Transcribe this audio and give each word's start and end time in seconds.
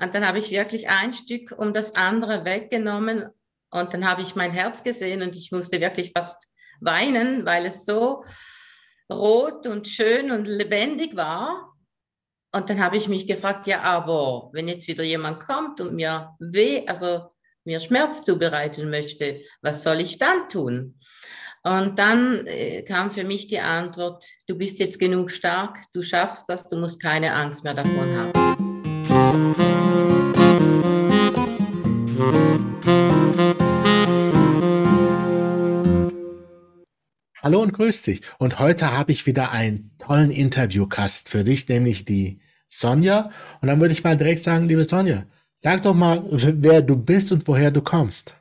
Und 0.00 0.14
dann 0.14 0.26
habe 0.26 0.38
ich 0.38 0.50
wirklich 0.50 0.88
ein 0.88 1.12
Stück 1.12 1.52
um 1.56 1.72
das 1.72 1.94
andere 1.94 2.44
weggenommen 2.44 3.28
und 3.70 3.92
dann 3.92 4.08
habe 4.08 4.22
ich 4.22 4.36
mein 4.36 4.52
Herz 4.52 4.84
gesehen 4.84 5.22
und 5.22 5.34
ich 5.34 5.50
musste 5.50 5.80
wirklich 5.80 6.12
fast 6.16 6.46
weinen, 6.80 7.44
weil 7.44 7.66
es 7.66 7.84
so 7.84 8.24
rot 9.12 9.66
und 9.66 9.88
schön 9.88 10.30
und 10.30 10.46
lebendig 10.46 11.16
war. 11.16 11.74
Und 12.52 12.70
dann 12.70 12.80
habe 12.80 12.96
ich 12.96 13.08
mich 13.08 13.26
gefragt, 13.26 13.66
ja, 13.66 13.80
aber 13.82 14.50
wenn 14.52 14.68
jetzt 14.68 14.86
wieder 14.86 15.02
jemand 15.02 15.40
kommt 15.40 15.80
und 15.80 15.94
mir 15.94 16.36
weh, 16.38 16.86
also 16.86 17.32
mir 17.64 17.80
Schmerz 17.80 18.22
zubereiten 18.22 18.90
möchte, 18.90 19.40
was 19.60 19.82
soll 19.82 20.00
ich 20.00 20.18
dann 20.18 20.48
tun? 20.48 21.00
Und 21.64 21.98
dann 21.98 22.46
äh, 22.46 22.82
kam 22.82 23.10
für 23.10 23.24
mich 23.24 23.48
die 23.48 23.58
Antwort, 23.58 24.24
du 24.46 24.56
bist 24.56 24.78
jetzt 24.78 25.00
genug 25.00 25.30
stark, 25.30 25.78
du 25.94 26.02
schaffst 26.02 26.48
das, 26.48 26.68
du 26.68 26.76
musst 26.76 27.02
keine 27.02 27.34
Angst 27.34 27.64
mehr 27.64 27.74
davon 27.74 28.16
haben. 28.16 28.63
Hallo 37.42 37.60
und 37.60 37.72
grüß 37.72 38.02
dich. 38.02 38.20
Und 38.38 38.60
heute 38.60 38.92
habe 38.92 39.10
ich 39.10 39.26
wieder 39.26 39.50
einen 39.50 39.90
tollen 39.98 40.30
Interviewcast 40.30 41.28
für 41.28 41.42
dich, 41.42 41.68
nämlich 41.68 42.04
die 42.04 42.40
Sonja. 42.68 43.32
Und 43.60 43.66
dann 43.68 43.80
würde 43.80 43.92
ich 43.92 44.04
mal 44.04 44.16
direkt 44.16 44.40
sagen, 44.40 44.68
liebe 44.68 44.84
Sonja, 44.84 45.24
sag 45.56 45.82
doch 45.82 45.94
mal, 45.94 46.22
wer 46.30 46.80
du 46.80 46.94
bist 46.94 47.32
und 47.32 47.48
woher 47.48 47.72
du 47.72 47.82
kommst. 47.82 48.36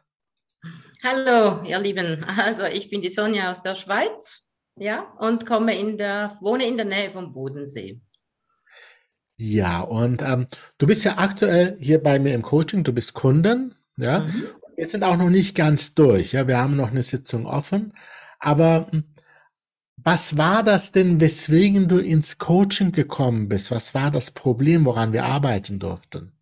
Hallo, 1.04 1.64
ihr 1.64 1.80
Lieben. 1.80 2.24
Also 2.38 2.66
ich 2.66 2.92
bin 2.92 3.02
die 3.02 3.10
Sonja 3.10 3.52
aus 3.52 3.62
der 3.62 3.74
Schweiz, 3.74 4.48
ja, 4.78 5.12
und 5.20 5.48
komme 5.48 5.76
in 5.76 5.98
der, 5.98 6.38
wohne 6.42 6.68
in 6.68 6.78
der 6.78 6.86
Nähe 6.86 7.10
vom 7.10 7.34
Bodensee. 7.34 8.00
Ja, 9.36 9.82
und 9.82 10.22
ähm, 10.22 10.48
du 10.78 10.88
bist 10.88 11.04
ja 11.04 11.18
aktuell 11.18 11.78
hier 11.80 12.02
bei 12.02 12.20
mir 12.20 12.34
im 12.34 12.44
Coaching, 12.44 12.84
du 12.84 12.94
bist 12.94 13.14
Kunden, 13.14 13.76
ja. 13.98 14.22
Mhm. 14.22 14.46
Wir 14.76 14.88
sind 14.88 15.04
auch 15.04 15.18
noch 15.18 15.30
nicht 15.30 15.56
ganz 15.56 15.94
durch, 15.94 16.34
ja. 16.34 16.48
Wir 16.48 16.58
haben 16.58 16.76
noch 16.76 16.92
eine 16.92 17.04
Sitzung 17.04 17.46
offen. 17.46 17.94
Aber 18.40 18.88
hm, 18.92 19.04
was 19.98 20.38
war 20.38 20.64
das 20.64 20.92
denn, 20.92 21.22
weswegen 21.22 21.88
du 21.88 21.98
ins 22.00 22.38
Coaching 22.38 22.92
gekommen 22.92 23.48
bist? 23.48 23.72
Was 23.72 23.94
war 23.94 24.12
das 24.12 24.32
Problem, 24.32 24.86
woran 24.86 25.14
wir 25.14 25.26
arbeiten 25.26 25.80
durften? 25.80 26.34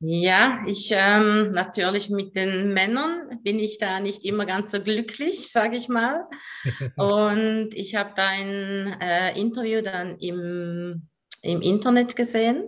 Ja, 0.00 0.64
ich 0.66 0.90
ähm, 0.92 1.52
natürlich 1.52 2.10
mit 2.10 2.34
den 2.34 2.74
Männern 2.74 3.40
bin 3.42 3.58
ich 3.58 3.78
da 3.78 4.00
nicht 4.00 4.24
immer 4.24 4.44
ganz 4.44 4.72
so 4.72 4.82
glücklich, 4.82 5.48
sage 5.52 5.76
ich 5.76 5.88
mal. 5.88 6.28
Und 6.96 7.70
ich 7.74 7.94
habe 7.94 8.12
dein 8.16 9.00
äh, 9.00 9.38
Interview 9.38 9.80
dann 9.80 10.18
im, 10.18 11.08
im 11.44 11.62
Internet 11.62 12.16
gesehen 12.16 12.64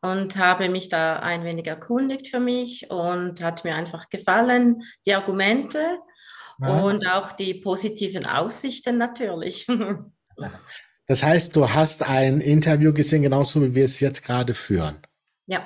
und 0.00 0.36
habe 0.36 0.68
mich 0.68 0.88
da 0.88 1.18
ein 1.20 1.44
wenig 1.44 1.66
erkundigt 1.66 2.28
für 2.28 2.40
mich 2.40 2.90
und 2.90 3.42
hat 3.42 3.64
mir 3.64 3.74
einfach 3.74 4.08
gefallen, 4.08 4.82
die 5.04 5.14
Argumente 5.14 5.78
ja. 6.60 6.80
und 6.80 7.06
auch 7.06 7.32
die 7.32 7.54
positiven 7.54 8.26
Aussichten 8.26 8.98
natürlich. 8.98 9.66
Das 11.08 11.22
heißt, 11.22 11.54
du 11.54 11.70
hast 11.70 12.02
ein 12.02 12.40
Interview 12.40 12.92
gesehen, 12.92 13.22
genauso 13.22 13.62
wie 13.62 13.76
wir 13.76 13.84
es 13.84 14.00
jetzt 14.00 14.24
gerade 14.24 14.54
führen. 14.54 14.96
Ja. 15.46 15.62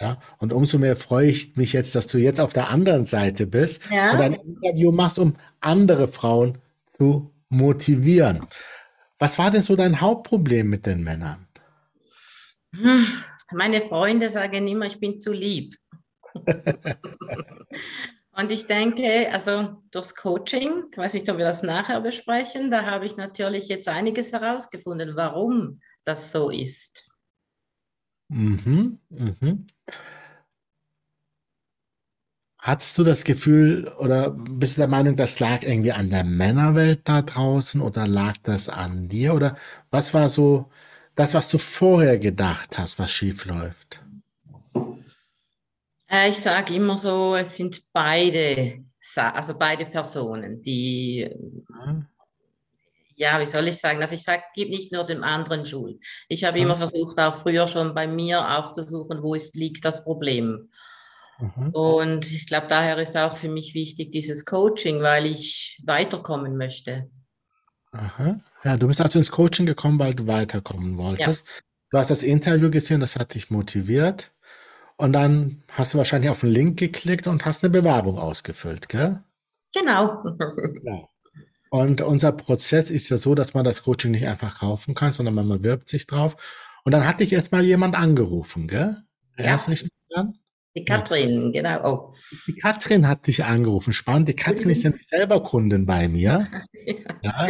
Ja, 0.00 0.18
und 0.38 0.52
umso 0.52 0.78
mehr 0.78 0.96
freue 0.96 1.28
ich 1.28 1.56
mich 1.56 1.72
jetzt, 1.72 1.94
dass 1.94 2.06
du 2.08 2.18
jetzt 2.18 2.40
auf 2.40 2.52
der 2.52 2.68
anderen 2.68 3.06
Seite 3.06 3.46
bist 3.46 3.82
ja. 3.88 4.12
und 4.12 4.20
ein 4.20 4.34
Interview 4.34 4.92
machst, 4.92 5.18
um 5.20 5.36
andere 5.60 6.08
Frauen 6.08 6.58
zu 6.96 7.32
motivieren. 7.48 8.46
Was 9.18 9.38
war 9.38 9.50
denn 9.50 9.62
so 9.62 9.74
dein 9.74 10.00
Hauptproblem 10.00 10.68
mit 10.68 10.86
den 10.86 11.02
Männern? 11.02 11.47
Hm, 12.74 13.06
meine 13.52 13.80
Freunde 13.80 14.30
sagen 14.30 14.68
immer, 14.68 14.86
ich 14.86 15.00
bin 15.00 15.18
zu 15.18 15.32
lieb. 15.32 15.74
Und 18.38 18.52
ich 18.52 18.66
denke, 18.68 19.32
also 19.32 19.82
durchs 19.90 20.14
Coaching, 20.14 20.84
ich 20.92 20.96
weiß 20.98 21.14
nicht, 21.14 21.28
ob 21.28 21.38
wir 21.38 21.44
das 21.44 21.64
nachher 21.64 22.00
besprechen, 22.00 22.70
da 22.70 22.84
habe 22.84 23.04
ich 23.04 23.16
natürlich 23.16 23.66
jetzt 23.66 23.88
einiges 23.88 24.32
herausgefunden, 24.32 25.16
warum 25.16 25.80
das 26.04 26.30
so 26.30 26.48
ist. 26.48 27.10
Mhm, 28.28 29.00
mhm. 29.08 29.66
Hattest 32.60 32.98
du 32.98 33.04
das 33.04 33.24
Gefühl 33.24 33.88
oder 33.98 34.30
bist 34.30 34.76
du 34.76 34.82
der 34.82 34.88
Meinung, 34.88 35.16
das 35.16 35.40
lag 35.40 35.62
irgendwie 35.62 35.92
an 35.92 36.10
der 36.10 36.24
Männerwelt 36.24 37.08
da 37.08 37.22
draußen 37.22 37.80
oder 37.80 38.06
lag 38.06 38.34
das 38.42 38.68
an 38.68 39.08
dir? 39.08 39.34
Oder 39.34 39.56
was 39.90 40.12
war 40.12 40.28
so 40.28 40.70
das, 41.18 41.34
was 41.34 41.48
du 41.50 41.58
vorher 41.58 42.16
gedacht 42.16 42.78
hast, 42.78 42.98
was 42.98 43.10
schief 43.10 43.44
läuft? 43.44 44.00
Äh, 46.08 46.30
ich 46.30 46.38
sage 46.38 46.74
immer 46.74 46.96
so, 46.96 47.34
es 47.34 47.56
sind 47.56 47.82
beide, 47.92 48.84
also 49.16 49.54
beide 49.58 49.84
Personen, 49.86 50.62
die, 50.62 51.28
mhm. 51.68 52.06
ja, 53.16 53.40
wie 53.40 53.46
soll 53.46 53.66
ich 53.66 53.78
sagen, 53.78 54.00
also 54.00 54.14
ich 54.14 54.22
sage, 54.22 54.44
gib 54.54 54.70
nicht 54.70 54.92
nur 54.92 55.04
dem 55.04 55.24
anderen 55.24 55.66
Schuld. 55.66 56.00
Ich 56.28 56.44
habe 56.44 56.58
mhm. 56.58 56.66
immer 56.66 56.76
versucht, 56.76 57.18
auch 57.18 57.38
früher 57.38 57.66
schon 57.66 57.94
bei 57.94 58.06
mir 58.06 58.56
auch 58.56 58.70
zu 58.70 58.86
suchen, 58.86 59.20
wo 59.20 59.34
ist, 59.34 59.56
liegt 59.56 59.84
das 59.84 60.04
Problem. 60.04 60.70
Mhm. 61.40 61.70
Und 61.70 62.30
ich 62.30 62.46
glaube, 62.46 62.68
daher 62.68 62.96
ist 62.98 63.16
auch 63.16 63.36
für 63.36 63.48
mich 63.48 63.74
wichtig 63.74 64.12
dieses 64.12 64.44
Coaching, 64.44 65.02
weil 65.02 65.26
ich 65.26 65.82
weiterkommen 65.84 66.56
möchte. 66.56 67.10
Aha. 67.92 68.40
Ja, 68.64 68.76
du 68.76 68.86
bist 68.86 69.00
also 69.00 69.18
ins 69.18 69.30
Coaching 69.30 69.66
gekommen, 69.66 69.98
weil 69.98 70.14
du 70.14 70.26
weiterkommen 70.26 70.98
wolltest. 70.98 71.46
Ja. 71.46 71.52
Du 71.90 71.98
hast 71.98 72.10
das 72.10 72.22
Interview 72.22 72.70
gesehen, 72.70 73.00
das 73.00 73.16
hat 73.16 73.34
dich 73.34 73.50
motiviert. 73.50 74.30
Und 74.96 75.12
dann 75.12 75.62
hast 75.68 75.94
du 75.94 75.98
wahrscheinlich 75.98 76.30
auf 76.30 76.40
den 76.40 76.50
Link 76.50 76.78
geklickt 76.78 77.26
und 77.26 77.44
hast 77.44 77.62
eine 77.62 77.70
Bewerbung 77.70 78.18
ausgefüllt, 78.18 78.88
gell? 78.88 79.22
Genau. 79.72 80.24
Ja. 80.82 81.08
Und 81.70 82.00
unser 82.00 82.32
Prozess 82.32 82.90
ist 82.90 83.08
ja 83.08 83.18
so, 83.18 83.34
dass 83.34 83.54
man 83.54 83.64
das 83.64 83.82
Coaching 83.82 84.10
nicht 84.10 84.26
einfach 84.26 84.58
kaufen 84.58 84.94
kann, 84.94 85.12
sondern 85.12 85.34
man 85.34 85.48
bewirbt 85.48 85.88
sich 85.88 86.06
drauf. 86.06 86.36
Und 86.84 86.92
dann 86.92 87.06
hat 87.06 87.20
dich 87.20 87.32
erst 87.32 87.52
mal 87.52 87.62
jemand 87.62 87.94
angerufen, 87.94 88.68
gell? 88.68 88.96
Ja. 89.36 89.58
nicht 89.68 89.86
dran? 90.10 90.38
Die 90.76 90.84
Katrin, 90.84 91.52
ja. 91.52 91.62
genau. 91.62 91.84
Oh. 91.84 92.14
Die 92.46 92.54
Katrin 92.54 93.08
hat 93.08 93.26
dich 93.26 93.44
angerufen. 93.44 93.92
Spannend. 93.92 94.28
Die 94.28 94.36
Katrin 94.36 94.70
ist 94.70 94.82
ja 94.82 94.90
nicht 94.90 95.08
selber 95.08 95.42
Kundin 95.42 95.86
bei 95.86 96.08
mir. 96.08 96.48
ja. 96.86 96.94
ja. 97.22 97.48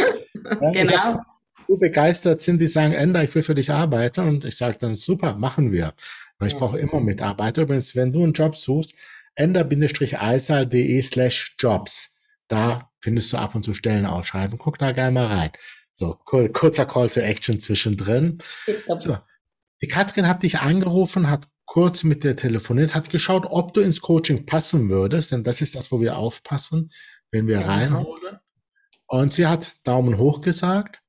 Genau. 0.72 1.20
So 1.66 1.76
begeistert 1.76 2.40
sind, 2.40 2.60
die 2.60 2.66
sagen, 2.66 2.94
Enda, 2.94 3.22
ich 3.22 3.34
will 3.34 3.42
für 3.42 3.54
dich 3.54 3.70
arbeiten. 3.70 4.26
Und 4.26 4.44
ich 4.44 4.56
sage 4.56 4.78
dann, 4.78 4.94
super, 4.94 5.34
machen 5.34 5.70
wir. 5.70 5.94
Weil 6.38 6.48
ich 6.48 6.56
brauche 6.56 6.78
immer 6.78 7.00
Mitarbeiter. 7.00 7.62
Übrigens, 7.62 7.94
wenn 7.94 8.12
du 8.12 8.22
einen 8.22 8.32
Job 8.32 8.56
suchst, 8.56 8.94
ender-eisal.de 9.34 11.02
slash 11.02 11.56
jobs. 11.58 12.10
Da 12.48 12.90
findest 13.00 13.32
du 13.32 13.36
ab 13.36 13.54
und 13.54 13.64
zu 13.64 13.74
Stellenausschreiben. 13.74 14.58
Guck 14.58 14.78
da 14.78 14.92
gerne 14.92 15.12
mal 15.12 15.26
rein. 15.26 15.50
So, 15.92 16.14
kurzer 16.24 16.86
Call 16.86 17.10
to 17.10 17.20
Action 17.20 17.60
zwischendrin. 17.60 18.38
So. 18.98 19.18
Die 19.82 19.88
Katrin 19.88 20.28
hat 20.28 20.42
dich 20.42 20.60
angerufen, 20.60 21.28
hat 21.28 21.48
kurz 21.68 22.02
mit 22.02 22.24
dir 22.24 22.34
telefoniert, 22.34 22.94
hat 22.94 23.10
geschaut, 23.10 23.46
ob 23.46 23.74
du 23.74 23.80
ins 23.80 24.00
Coaching 24.00 24.46
passen 24.46 24.88
würdest, 24.90 25.32
denn 25.32 25.44
das 25.44 25.60
ist 25.60 25.74
das, 25.74 25.92
wo 25.92 26.00
wir 26.00 26.16
aufpassen, 26.16 26.90
wenn 27.30 27.46
wir 27.46 27.60
ja. 27.60 27.66
reinholen. 27.66 28.38
Und 29.08 29.32
sie 29.32 29.46
hat 29.46 29.74
Daumen 29.84 30.18
hoch 30.18 30.40
gesagt. 30.40 31.00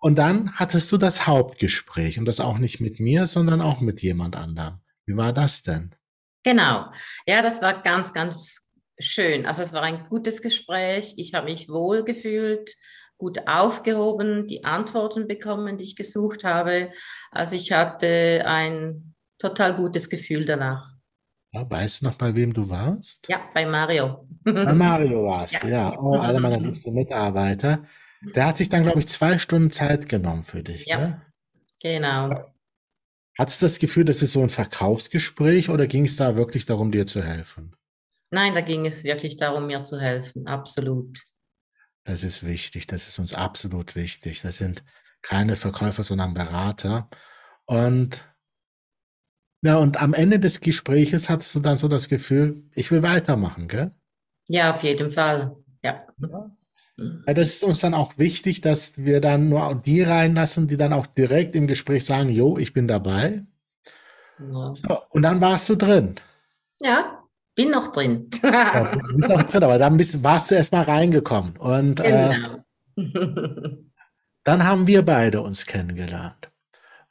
Und 0.00 0.16
dann 0.16 0.52
hattest 0.54 0.90
du 0.92 0.96
das 0.96 1.26
Hauptgespräch 1.26 2.18
und 2.18 2.26
das 2.26 2.40
auch 2.40 2.58
nicht 2.58 2.80
mit 2.80 3.00
mir, 3.00 3.26
sondern 3.26 3.60
auch 3.60 3.80
mit 3.80 4.02
jemand 4.02 4.36
anderem. 4.36 4.80
Wie 5.06 5.16
war 5.16 5.32
das 5.32 5.62
denn? 5.62 5.94
Genau. 6.44 6.90
Ja, 7.26 7.42
das 7.42 7.60
war 7.62 7.82
ganz, 7.82 8.12
ganz 8.12 8.70
schön. 8.98 9.46
Also 9.46 9.62
es 9.62 9.72
war 9.72 9.82
ein 9.82 10.04
gutes 10.04 10.42
Gespräch. 10.42 11.14
Ich 11.16 11.34
habe 11.34 11.46
mich 11.46 11.68
wohl 11.68 12.04
gefühlt, 12.04 12.74
gut 13.16 13.48
aufgehoben, 13.48 14.46
die 14.46 14.64
Antworten 14.64 15.26
bekommen, 15.26 15.78
die 15.78 15.84
ich 15.84 15.96
gesucht 15.96 16.44
habe. 16.44 16.90
Also 17.30 17.56
ich 17.56 17.72
hatte 17.72 18.42
ein 18.46 19.14
total 19.38 19.74
gutes 19.74 20.10
Gefühl 20.10 20.44
danach. 20.44 20.93
Ja, 21.54 21.70
weißt 21.70 22.00
du 22.00 22.06
noch, 22.06 22.16
bei 22.16 22.34
wem 22.34 22.52
du 22.52 22.68
warst? 22.68 23.28
Ja, 23.28 23.48
bei 23.54 23.64
Mario. 23.64 24.26
Bei 24.42 24.74
Mario 24.74 25.24
warst 25.24 25.54
du, 25.62 25.68
ja. 25.68 25.92
ja. 25.92 25.98
Oh, 26.00 26.16
alle 26.16 26.40
meine 26.40 26.58
liebsten 26.64 26.92
Mitarbeiter. 26.94 27.84
Der 28.34 28.46
hat 28.46 28.56
sich 28.56 28.68
dann, 28.68 28.82
glaube 28.82 28.98
ich, 28.98 29.06
zwei 29.06 29.38
Stunden 29.38 29.70
Zeit 29.70 30.08
genommen 30.08 30.42
für 30.42 30.64
dich. 30.64 30.86
Ja, 30.86 30.98
ne? 30.98 31.22
genau. 31.80 32.52
Hattest 33.38 33.62
du 33.62 33.66
das 33.66 33.78
Gefühl, 33.78 34.04
das 34.04 34.22
ist 34.22 34.32
so 34.32 34.42
ein 34.42 34.48
Verkaufsgespräch 34.48 35.68
oder 35.70 35.86
ging 35.86 36.06
es 36.06 36.16
da 36.16 36.34
wirklich 36.34 36.66
darum, 36.66 36.90
dir 36.90 37.06
zu 37.06 37.22
helfen? 37.22 37.76
Nein, 38.30 38.54
da 38.54 38.60
ging 38.60 38.86
es 38.86 39.04
wirklich 39.04 39.36
darum, 39.36 39.66
mir 39.66 39.84
zu 39.84 40.00
helfen, 40.00 40.48
absolut. 40.48 41.20
Das 42.04 42.24
ist 42.24 42.44
wichtig, 42.44 42.88
das 42.88 43.06
ist 43.06 43.18
uns 43.18 43.32
absolut 43.32 43.94
wichtig. 43.94 44.42
Das 44.42 44.58
sind 44.58 44.82
keine 45.22 45.56
Verkäufer, 45.56 46.02
sondern 46.02 46.34
Berater. 46.34 47.08
Und 47.66 48.24
ja, 49.64 49.78
und 49.78 50.02
am 50.02 50.12
Ende 50.12 50.38
des 50.38 50.60
Gespräches 50.60 51.30
hattest 51.30 51.54
du 51.54 51.60
dann 51.60 51.78
so 51.78 51.88
das 51.88 52.10
Gefühl, 52.10 52.62
ich 52.74 52.90
will 52.90 53.02
weitermachen, 53.02 53.66
gell? 53.66 53.92
Ja, 54.46 54.74
auf 54.74 54.82
jeden 54.82 55.10
Fall. 55.10 55.56
Ja. 55.82 56.06
ja. 56.18 57.32
Das 57.32 57.48
ist 57.48 57.64
uns 57.64 57.80
dann 57.80 57.94
auch 57.94 58.18
wichtig, 58.18 58.60
dass 58.60 58.98
wir 58.98 59.22
dann 59.22 59.48
nur 59.48 59.74
die 59.74 60.02
reinlassen, 60.02 60.68
die 60.68 60.76
dann 60.76 60.92
auch 60.92 61.06
direkt 61.06 61.56
im 61.56 61.66
Gespräch 61.66 62.04
sagen, 62.04 62.28
jo, 62.28 62.58
ich 62.58 62.74
bin 62.74 62.86
dabei. 62.86 63.42
Ja. 64.38 64.74
So, 64.74 64.98
und 65.08 65.22
dann 65.22 65.40
warst 65.40 65.66
du 65.70 65.76
drin. 65.76 66.16
Ja, 66.80 67.24
bin 67.54 67.70
noch 67.70 67.90
drin. 67.90 68.28
ja, 68.42 68.96
du 68.96 69.16
bist 69.16 69.32
auch 69.32 69.44
drin, 69.44 69.64
aber 69.64 69.78
dann 69.78 69.96
bist, 69.96 70.22
warst 70.22 70.50
du 70.50 70.56
erst 70.56 70.72
mal 70.72 70.82
reingekommen. 70.82 71.56
Und 71.56 72.00
äh, 72.00 72.34
genau. 72.34 73.18
äh, 73.20 73.76
dann 74.44 74.64
haben 74.64 74.86
wir 74.86 75.02
beide 75.06 75.40
uns 75.40 75.64
kennengelernt. 75.64 76.50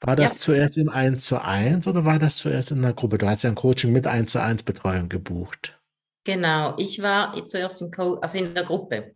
War 0.05 0.17
das 0.17 0.33
ja. 0.33 0.37
zuerst 0.37 0.77
im 0.77 0.89
1 0.89 1.25
zu 1.25 1.41
1 1.41 1.87
oder 1.87 2.03
war 2.03 2.19
das 2.19 2.35
zuerst 2.35 2.71
in 2.71 2.81
der 2.81 2.93
Gruppe? 2.93 3.17
Du 3.17 3.27
hast 3.27 3.43
ja 3.43 3.49
ein 3.49 3.55
Coaching 3.55 3.93
mit 3.93 4.05
1 4.05 4.31
zu 4.31 4.41
1 4.41 4.63
Betreuung 4.63 5.07
gebucht. 5.07 5.79
Genau, 6.25 6.75
ich 6.77 7.01
war 7.01 7.33
zuerst 7.45 7.81
im 7.81 7.89
Co 7.89 8.15
also 8.15 8.37
in 8.37 8.53
der 8.53 8.63
Gruppe. 8.63 9.15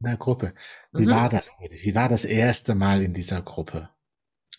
In 0.00 0.06
der 0.06 0.16
Gruppe. 0.16 0.54
Wie 0.92 1.06
mhm. 1.06 1.10
war 1.10 1.28
das? 1.28 1.54
Wie 1.60 1.94
war 1.94 2.08
das 2.08 2.24
erste 2.24 2.74
Mal 2.74 3.02
in 3.02 3.14
dieser 3.14 3.42
Gruppe? 3.42 3.90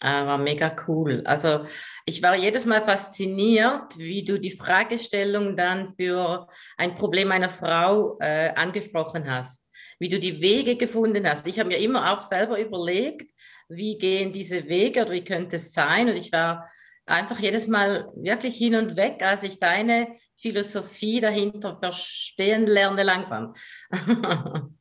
Ah, 0.01 0.25
war 0.25 0.37
mega 0.37 0.73
cool. 0.87 1.23
Also 1.25 1.65
ich 2.05 2.23
war 2.23 2.35
jedes 2.35 2.65
Mal 2.65 2.81
fasziniert, 2.81 3.97
wie 3.97 4.23
du 4.23 4.39
die 4.39 4.51
Fragestellung 4.51 5.57
dann 5.57 5.93
für 5.93 6.47
ein 6.77 6.95
Problem 6.95 7.33
einer 7.33 7.49
Frau 7.49 8.17
äh, 8.21 8.53
angesprochen 8.55 9.29
hast, 9.29 9.61
wie 9.99 10.07
du 10.07 10.17
die 10.17 10.39
Wege 10.39 10.77
gefunden 10.77 11.27
hast. 11.27 11.47
Ich 11.47 11.59
habe 11.59 11.67
mir 11.67 11.79
immer 11.79 12.13
auch 12.13 12.21
selber 12.21 12.57
überlegt, 12.61 13.29
wie 13.69 13.97
gehen 13.97 14.33
diese 14.33 14.67
Wege 14.67 15.03
oder 15.03 15.11
wie 15.11 15.23
könnte 15.23 15.55
es 15.55 15.71
sein. 15.73 16.09
Und 16.09 16.17
ich 16.17 16.31
war 16.31 16.69
einfach 17.05 17.39
jedes 17.39 17.67
Mal 17.67 18.11
wirklich 18.15 18.57
hin 18.57 18.75
und 18.75 18.97
weg, 18.97 19.23
als 19.23 19.43
ich 19.43 19.59
deine 19.59 20.07
Philosophie 20.35 21.21
dahinter 21.21 21.77
verstehen 21.77 22.65
lerne 22.65 23.03
langsam. 23.03 23.53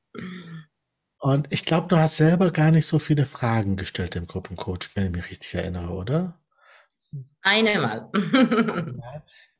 Und 1.21 1.53
ich 1.53 1.65
glaube, 1.65 1.89
du 1.89 1.97
hast 1.97 2.17
selber 2.17 2.53
gar 2.53 2.71
nicht 2.71 2.87
so 2.87 3.01
viele 3.01 3.27
Fragen 3.27 3.77
gestellt 3.77 4.15
im 4.15 4.29
Gruppencoach, 4.29 4.91
wenn 4.95 5.07
ich 5.07 5.13
mich 5.13 5.31
richtig 5.31 5.55
erinnere, 5.57 5.91
oder? 5.91 6.41
Eine 7.43 7.81
Mal. 7.81 8.11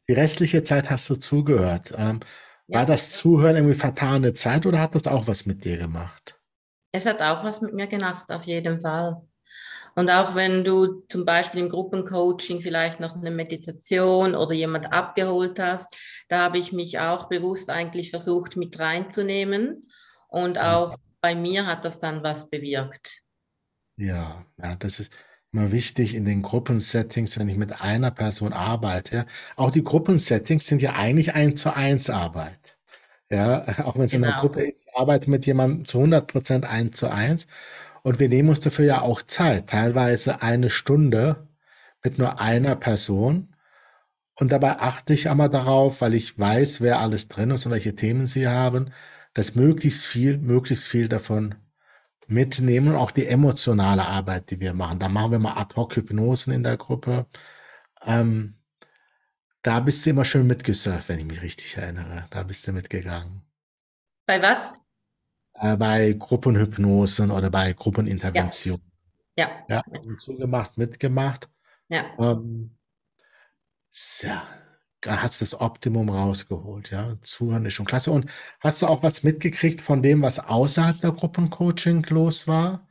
Die 0.09 0.13
restliche 0.13 0.63
Zeit 0.63 0.89
hast 0.89 1.11
du 1.11 1.17
zugehört. 1.17 1.93
Ähm, 1.97 2.21
ja. 2.69 2.79
War 2.79 2.87
das 2.87 3.11
Zuhören 3.11 3.57
irgendwie 3.57 3.75
vertane 3.75 4.35
Zeit 4.35 4.67
oder 4.67 4.81
hat 4.81 4.95
das 4.95 5.07
auch 5.07 5.27
was 5.27 5.47
mit 5.47 5.65
dir 5.65 5.79
gemacht? 5.79 6.38
Es 6.93 7.07
hat 7.07 7.21
auch 7.21 7.45
was 7.45 7.61
mit 7.61 7.75
mir 7.75 7.87
gemacht, 7.87 8.31
auf 8.31 8.45
jeden 8.45 8.81
Fall. 8.81 9.23
Und 9.95 10.11
auch 10.11 10.35
wenn 10.35 10.65
du 10.65 11.03
zum 11.09 11.25
Beispiel 11.25 11.61
im 11.61 11.69
Gruppencoaching 11.69 12.61
vielleicht 12.61 13.01
noch 13.01 13.17
eine 13.17 13.31
Meditation 13.31 14.35
oder 14.35 14.53
jemand 14.53 14.93
abgeholt 14.93 15.59
hast, 15.59 15.95
da 16.29 16.45
habe 16.45 16.59
ich 16.59 16.73
mich 16.73 17.01
auch 17.01 17.29
bewusst 17.29 17.71
eigentlich 17.71 18.11
versucht 18.11 18.57
mit 18.57 18.79
reinzunehmen 18.79 19.83
und 20.29 20.59
auch 20.59 20.97
bei 21.21 21.35
mir 21.35 21.67
hat 21.67 21.85
das 21.85 21.99
dann 21.99 22.23
was 22.23 22.49
bewirkt. 22.49 23.23
Ja, 23.97 24.47
ja, 24.57 24.77
das 24.77 25.01
ist 25.01 25.13
immer 25.53 25.73
wichtig 25.73 26.15
in 26.15 26.25
den 26.25 26.43
Gruppensettings, 26.43 27.39
wenn 27.39 27.49
ich 27.49 27.57
mit 27.57 27.81
einer 27.81 28.13
Person 28.13 28.53
arbeite. 28.53 29.27
Auch 29.57 29.73
die 29.73 29.83
Gruppensettings 29.83 30.67
sind 30.67 30.81
ja 30.83 30.95
eigentlich 30.95 31.35
eins 31.35 31.61
zu 31.61 31.75
eins 31.75 32.09
Arbeit. 32.09 32.78
Ja, 33.31 33.63
auch 33.85 33.97
wenn 33.97 34.07
es 34.07 34.13
genau. 34.13 34.29
in 34.29 34.33
einer. 34.33 34.41
Gruppe 34.41 34.63
ist, 34.63 34.81
ich 34.87 34.97
arbeite 34.97 35.31
mit 35.31 35.47
jemandem 35.47 35.87
zu 35.87 35.99
100 35.99 36.27
Prozent 36.27 36.65
eins 36.65 36.97
zu 36.97 37.09
eins. 37.09 37.47
Und 38.03 38.21
wir 38.21 38.29
nehmen 38.29 38.49
uns 38.49 38.61
dafür 38.61 38.85
ja 38.85 39.03
auch 39.03 39.23
Zeit, 39.23 39.69
teilweise 39.69 40.43
eine 40.43 40.71
Stunde 40.71 41.49
mit 42.03 42.19
nur 42.19 42.41
einer 42.41 42.77
Person. 42.77 43.55
Und 44.35 44.53
dabei 44.53 44.79
achte 44.79 45.15
ich 45.15 45.29
einmal 45.29 45.51
darauf, 45.51 46.01
weil 46.01 46.15
ich 46.15 46.39
weiß, 46.39 46.81
wer 46.81 47.01
alles 47.01 47.29
drin 47.29 47.51
ist 47.51 47.67
und 47.67 47.73
welche 47.73 47.97
Themen 47.97 48.27
sie 48.27 48.49
haben, 48.49 48.93
dass 49.35 49.57
möglichst 49.57 50.07
viel, 50.07 50.39
möglichst 50.39 50.87
viel 50.87 51.09
davon 51.09 51.57
mitnehmen 52.29 52.89
und 52.89 52.97
auch 52.97 53.11
die 53.11 53.27
emotionale 53.27 54.07
Arbeit, 54.07 54.51
die 54.51 54.61
wir 54.61 54.75
machen. 54.75 55.01
Da 55.01 55.09
machen 55.09 55.33
wir 55.33 55.39
mal 55.41 55.55
Ad-Hoc-Hypnosen 55.57 56.53
in 56.53 56.63
der 56.63 56.77
Gruppe. 56.77 57.27
Ähm, 58.05 58.58
da 59.63 59.81
bist 59.81 60.05
du 60.05 60.11
immer 60.11 60.25
schön 60.25 60.47
mitgesurft, 60.47 61.09
wenn 61.09 61.19
ich 61.19 61.25
mich 61.25 61.43
richtig 61.43 61.77
erinnere. 61.77 62.27
Da 62.31 62.43
bist 62.43 62.67
du 62.67 62.73
mitgegangen. 62.73 63.43
Bei 64.27 64.41
was? 64.43 64.75
Äh, 65.55 65.77
bei 65.77 66.13
Gruppenhypnosen 66.13 67.31
oder 67.31 67.51
bei 67.51 67.73
Gruppeninterventionen. 67.73 68.83
Ja. 69.37 69.65
Ja, 69.69 69.83
ja 69.93 70.17
zugemacht, 70.17 70.79
mitgemacht. 70.79 71.49
Ja. 71.89 72.05
Ähm, 72.19 72.77
ja, 74.21 74.47
hast 75.07 75.43
das 75.43 75.61
Optimum 75.61 76.11
rausgeholt, 76.11 76.91
ja. 76.91 77.17
Zuhören 77.23 77.65
ist 77.65 77.75
schon 77.75 77.87
klasse. 77.87 78.11
Und 78.11 78.31
hast 78.61 78.83
du 78.83 78.87
auch 78.87 79.03
was 79.03 79.23
mitgekriegt 79.23 79.81
von 79.81 80.03
dem, 80.03 80.23
was 80.23 80.39
außerhalb 80.39 81.01
der 81.01 81.13
Gruppencoaching 81.13 82.05
los 82.11 82.47
war? 82.47 82.87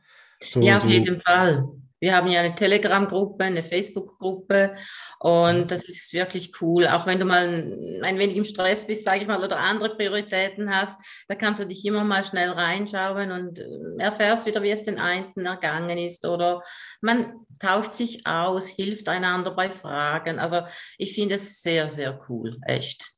So, 0.46 0.60
ja, 0.60 0.76
auf 0.76 0.82
so 0.82 0.88
jeden 0.88 1.20
Fall. 1.22 1.68
Wir 2.00 2.14
haben 2.14 2.28
ja 2.28 2.40
eine 2.40 2.54
Telegram-Gruppe, 2.54 3.44
eine 3.44 3.62
Facebook-Gruppe 3.62 4.74
und 5.18 5.70
das 5.70 5.84
ist 5.84 6.12
wirklich 6.12 6.52
cool. 6.60 6.86
Auch 6.86 7.06
wenn 7.06 7.18
du 7.18 7.24
mal 7.24 8.00
ein 8.02 8.18
wenig 8.18 8.36
im 8.36 8.44
Stress 8.44 8.86
bist, 8.86 9.04
sage 9.04 9.22
ich 9.22 9.26
mal, 9.26 9.42
oder 9.42 9.58
andere 9.58 9.96
Prioritäten 9.96 10.74
hast, 10.74 10.96
da 11.26 11.34
kannst 11.34 11.60
du 11.62 11.66
dich 11.66 11.84
immer 11.84 12.04
mal 12.04 12.24
schnell 12.24 12.50
reinschauen 12.50 13.32
und 13.32 13.58
äh, 13.58 13.64
erfährst 13.98 14.46
wieder, 14.46 14.62
wie 14.62 14.70
es 14.70 14.82
den 14.82 15.00
einen 15.00 15.34
ergangen 15.44 15.98
ist 15.98 16.24
oder 16.24 16.62
man 17.00 17.32
tauscht 17.58 17.94
sich 17.94 18.26
aus, 18.26 18.68
hilft 18.68 19.08
einander 19.08 19.50
bei 19.50 19.70
Fragen. 19.70 20.38
Also 20.38 20.62
ich 20.98 21.14
finde 21.14 21.34
es 21.34 21.62
sehr, 21.62 21.88
sehr 21.88 22.18
cool, 22.28 22.58
echt. 22.66 23.12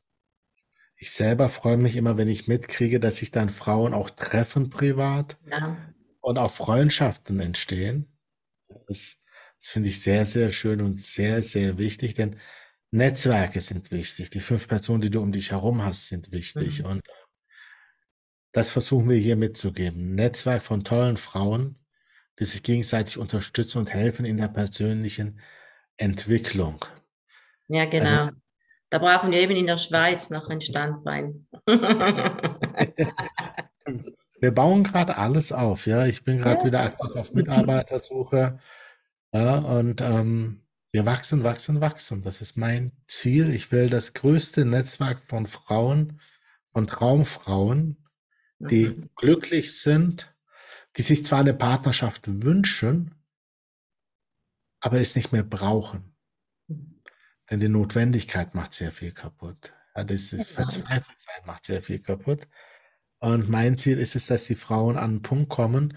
Ich 1.03 1.13
selber 1.13 1.49
freue 1.49 1.79
mich 1.79 1.97
immer, 1.97 2.19
wenn 2.19 2.29
ich 2.29 2.47
mitkriege, 2.47 3.01
dass 3.01 3.17
sich 3.17 3.31
dann 3.31 3.49
Frauen 3.49 3.95
auch 3.95 4.11
treffen 4.11 4.69
privat 4.69 5.39
ja. 5.51 5.79
und 6.21 6.39
auch 6.39 6.53
Freundschaften 6.53 7.41
entstehen. 7.41 8.10
Das, 8.87 9.17
das 9.59 9.69
finde 9.69 9.89
ich 9.89 10.01
sehr, 10.01 10.25
sehr 10.25 10.51
schön 10.51 10.81
und 10.81 11.01
sehr, 11.01 11.43
sehr 11.43 11.79
wichtig, 11.79 12.15
denn 12.15 12.37
Netzwerke 12.91 13.61
sind 13.61 13.91
wichtig. 13.91 14.31
Die 14.31 14.41
fünf 14.41 14.69
Personen, 14.69 15.01
die 15.01 15.11
du 15.11 15.21
um 15.21 15.33
dich 15.33 15.53
herum 15.53 15.85
hast, 15.85 16.09
sind 16.09 16.33
wichtig. 16.33 16.81
Mhm. 16.81 16.87
Und 16.87 17.03
das 18.53 18.73
versuchen 18.73 19.09
wir 19.09 19.17
hier 19.17 19.37
mitzugeben. 19.37 20.15
Netzwerk 20.15 20.63
von 20.63 20.83
tollen 20.83 21.17
Frauen, 21.17 21.79
die 22.39 22.45
sich 22.45 22.63
gegenseitig 22.63 23.19
unterstützen 23.19 23.79
und 23.79 23.91
helfen 23.91 24.25
in 24.25 24.39
der 24.39 24.49
persönlichen 24.49 25.41
Entwicklung. 25.97 26.85
Ja, 27.69 27.83
also 27.83 27.91
genau. 27.91 28.21
Also, 28.23 28.33
da 28.89 28.99
brauchen 28.99 29.31
wir 29.31 29.39
eben 29.39 29.55
in 29.55 29.67
der 29.67 29.79
Schweiz 29.79 30.31
noch 30.31 30.49
ein 30.49 30.61
Standbein. 30.61 31.47
Wir 34.41 34.53
bauen 34.53 34.85
gerade 34.85 35.17
alles 35.19 35.53
auf, 35.53 35.87
ja. 35.87 36.07
Ich 36.07 36.25
bin 36.25 36.39
gerade 36.39 36.61
ja. 36.61 36.65
wieder 36.67 36.81
aktiv 36.81 37.15
auf 37.15 37.33
Mitarbeitersuche. 37.33 38.59
Ja, 39.33 39.59
und 39.59 40.01
ähm, 40.01 40.63
wir 40.93 41.07
wachsen, 41.07 41.45
wachsen, 41.45 41.81
wachsen. 41.81 42.23
Das 42.23 42.41
ist 42.41 42.57
mein 42.57 42.93
Ziel. 43.07 43.53
Ich 43.55 43.71
will 43.71 43.89
das 43.89 44.15
größte 44.15 44.65
Netzwerk 44.65 45.23
von 45.25 45.47
Frauen, 45.47 46.21
von 46.73 46.87
Traumfrauen, 46.87 48.09
die 48.59 48.87
mhm. 48.87 49.11
glücklich 49.15 49.79
sind, 49.79 50.35
die 50.97 51.03
sich 51.03 51.25
zwar 51.25 51.41
eine 51.41 51.55
Partnerschaft 51.55 52.43
wünschen, 52.43 53.15
aber 54.81 55.01
es 55.01 55.15
nicht 55.15 55.33
mehr 55.33 55.45
brauchen. 55.45 56.17
Denn 57.51 57.61
die 57.61 57.69
Notwendigkeit 57.69 58.55
macht 58.55 58.73
sehr 58.73 58.93
viel 58.93 59.13
kaputt. 59.13 59.73
Ja, 59.95 60.05
das 60.05 60.33
ist 60.33 60.33
genau. 60.33 60.45
Verzweifeltsein 60.45 61.47
macht 61.47 61.67
sehr 61.67 61.83
viel 61.83 61.99
kaputt. 61.99 62.49
Und 63.21 63.49
mein 63.49 63.79
Ziel 63.79 63.99
ist 63.99 64.17
es, 64.17 64.27
dass 64.27 64.45
die 64.45 64.55
Frauen 64.55 64.97
an 64.97 65.11
einen 65.11 65.23
Punkt 65.23 65.51
kommen, 65.51 65.97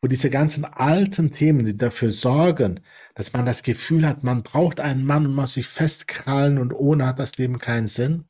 wo 0.00 0.08
diese 0.08 0.30
ganzen 0.30 0.64
alten 0.64 1.32
Themen, 1.32 1.64
die 1.64 1.76
dafür 1.76 2.10
sorgen, 2.10 2.80
dass 3.14 3.32
man 3.32 3.46
das 3.46 3.62
Gefühl 3.62 4.06
hat, 4.06 4.22
man 4.24 4.42
braucht 4.42 4.80
einen 4.80 5.04
Mann 5.04 5.26
und 5.26 5.34
muss 5.34 5.54
sich 5.54 5.66
festkrallen 5.68 6.58
und 6.58 6.72
ohne 6.72 7.06
hat 7.06 7.18
das 7.18 7.38
Leben 7.38 7.58
keinen 7.58 7.86
Sinn, 7.86 8.24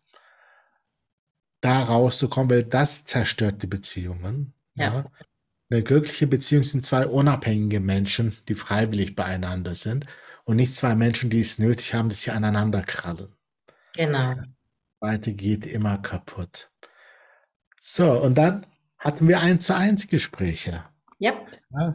da 1.60 1.82
rauszukommen, 1.82 2.50
weil 2.50 2.64
das 2.64 3.04
zerstört 3.04 3.62
die 3.62 3.66
Beziehungen. 3.66 4.52
Ja. 4.74 4.94
ja. 4.94 5.10
Eine 5.70 5.82
glückliche 5.82 6.26
Beziehung 6.26 6.62
sind 6.62 6.84
zwei 6.84 7.06
unabhängige 7.06 7.80
Menschen, 7.80 8.36
die 8.48 8.54
freiwillig 8.54 9.16
beieinander 9.16 9.74
sind 9.74 10.06
und 10.44 10.56
nicht 10.56 10.74
zwei 10.74 10.94
Menschen, 10.94 11.30
die 11.30 11.40
es 11.40 11.58
nötig 11.58 11.94
haben, 11.94 12.08
dass 12.08 12.22
sie 12.22 12.30
aneinander 12.30 12.82
krallen. 12.82 13.34
Genau. 13.94 14.34
Weite 15.00 15.32
geht 15.32 15.66
immer 15.66 15.98
kaputt. 15.98 16.70
So, 17.86 18.12
und 18.12 18.38
dann 18.38 18.66
hatten 18.98 19.28
wir 19.28 19.40
eins 19.40 19.66
zu 19.66 19.76
eins 19.76 20.08
Gespräche. 20.08 20.84
Yep. 21.20 21.60
Ja. 21.68 21.94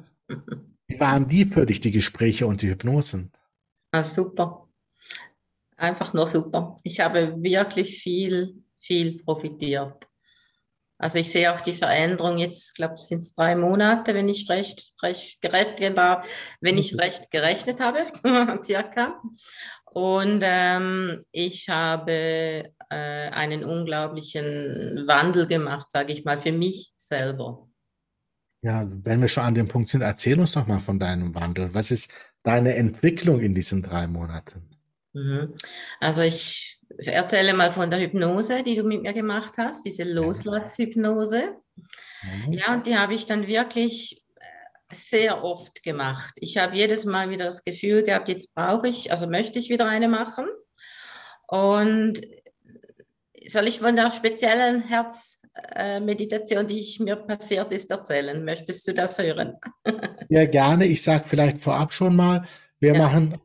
Wie 0.86 1.00
waren 1.00 1.28
die 1.28 1.46
für 1.46 1.66
dich, 1.66 1.82
die 1.82 1.90
Gespräche 1.90 2.46
und 2.46 2.62
die 2.62 2.70
Hypnosen? 2.70 3.32
Ah, 3.92 4.04
super. 4.04 4.70
Einfach 5.78 6.14
nur 6.14 6.28
super. 6.28 6.80
Ich 6.84 7.00
habe 7.00 7.42
wirklich 7.42 8.04
viel, 8.04 8.64
viel 8.78 9.20
profitiert. 9.24 10.08
Also 11.00 11.18
ich 11.18 11.32
sehe 11.32 11.52
auch 11.52 11.62
die 11.62 11.74
Veränderung 11.74 12.38
jetzt, 12.38 12.76
glaube 12.76 12.94
ich, 12.96 13.02
sind 13.02 13.20
es 13.20 13.34
drei 13.34 13.56
Monate, 13.56 14.14
wenn 14.14 14.30
ich 14.30 14.48
recht, 14.48 14.94
recht 15.02 15.42
gerechnet, 15.42 15.98
wenn 16.62 16.78
ich 16.78 16.94
mhm. 16.94 17.00
recht 17.00 17.32
gerechnet 17.32 17.80
habe, 17.80 18.06
circa. 18.64 19.20
Und 19.86 20.42
ähm, 20.44 21.24
ich 21.32 21.68
habe 21.68 22.74
äh, 22.90 23.30
einen 23.30 23.64
unglaublichen 23.64 25.06
Wandel 25.08 25.48
gemacht, 25.48 25.92
sage 25.92 26.14
ich 26.14 26.26
mal, 26.26 26.38
für 26.38 26.52
mich 26.52 26.94
selber. 26.98 27.68
Ja, 28.62 28.86
wenn 28.90 29.22
wir 29.22 29.28
schon 29.28 29.44
an 29.44 29.56
dem 29.56 29.68
Punkt 29.68 29.90
sind, 29.90 30.02
erzähl 30.02 30.40
uns 30.40 30.52
doch 30.52 30.68
mal 30.68 30.82
von 30.82 31.00
deinem 31.00 31.34
Wandel. 31.34 31.74
Was 31.74 31.92
ist 31.92 32.12
deine 32.44 32.76
Entwicklung 32.76 33.40
in 33.40 33.56
diesen 33.56 33.82
drei 33.82 34.08
Monaten? 34.08 34.70
Mhm. 35.14 35.54
Also 36.00 36.22
ich 36.22 36.80
erzähle 36.98 37.54
mal 37.54 37.72
von 37.72 37.90
der 37.90 38.00
Hypnose, 38.00 38.64
die 38.64 38.76
du 38.76 38.84
mit 38.84 39.02
mir 39.02 39.14
gemacht 39.14 39.54
hast, 39.58 39.86
diese 39.86 40.04
Loslasshypnose. 40.04 41.56
Mhm. 41.76 42.54
Ja, 42.54 42.74
und 42.74 42.86
die 42.86 42.98
habe 42.98 43.14
ich 43.14 43.26
dann 43.26 43.48
wirklich 43.48 44.26
äh, 44.36 44.96
sehr 44.96 45.44
oft 45.44 45.82
gemacht. 45.84 46.34
Ich 46.38 46.58
habe 46.58 46.76
jedes 46.76 47.06
Mal 47.06 47.30
wieder 47.30 47.46
das 47.46 47.64
Gefühl 47.64 48.04
gehabt, 48.04 48.28
jetzt 48.28 48.54
brauche 48.56 48.88
ich, 48.88 49.12
also 49.12 49.28
möchte 49.28 49.60
ich 49.60 49.70
wieder 49.70 49.88
eine 49.88 50.10
machen. 50.10 50.46
Und 51.48 52.22
soll 53.50 53.68
ich 53.68 53.80
von 53.80 53.96
der 53.96 54.12
speziellen 54.12 54.84
Herzmeditation, 54.84 56.68
die 56.68 56.80
ich 56.80 57.00
mir 57.00 57.16
passiert 57.16 57.72
ist, 57.72 57.90
erzählen? 57.92 58.44
Möchtest 58.44 58.88
du 58.88 58.94
das 58.94 59.18
hören? 59.18 59.56
ja, 60.30 60.46
gerne. 60.46 60.86
Ich 60.86 61.02
sage 61.04 61.26
vielleicht 61.28 61.62
vorab 61.62 61.94
schon 61.94 62.16
mal, 62.16 62.46
wir 62.80 62.94
ja. 62.94 63.00
machen 63.00 63.40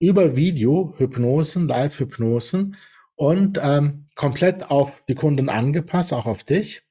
über 0.00 0.36
Video 0.36 0.94
Hypnosen, 0.96 1.68
Live-Hypnosen 1.68 2.76
und 3.16 3.58
ähm, 3.60 4.06
komplett 4.14 4.70
auf 4.70 5.02
die 5.08 5.14
Kunden 5.14 5.48
angepasst, 5.48 6.12
auch 6.12 6.26
auf 6.26 6.44
dich. 6.44 6.82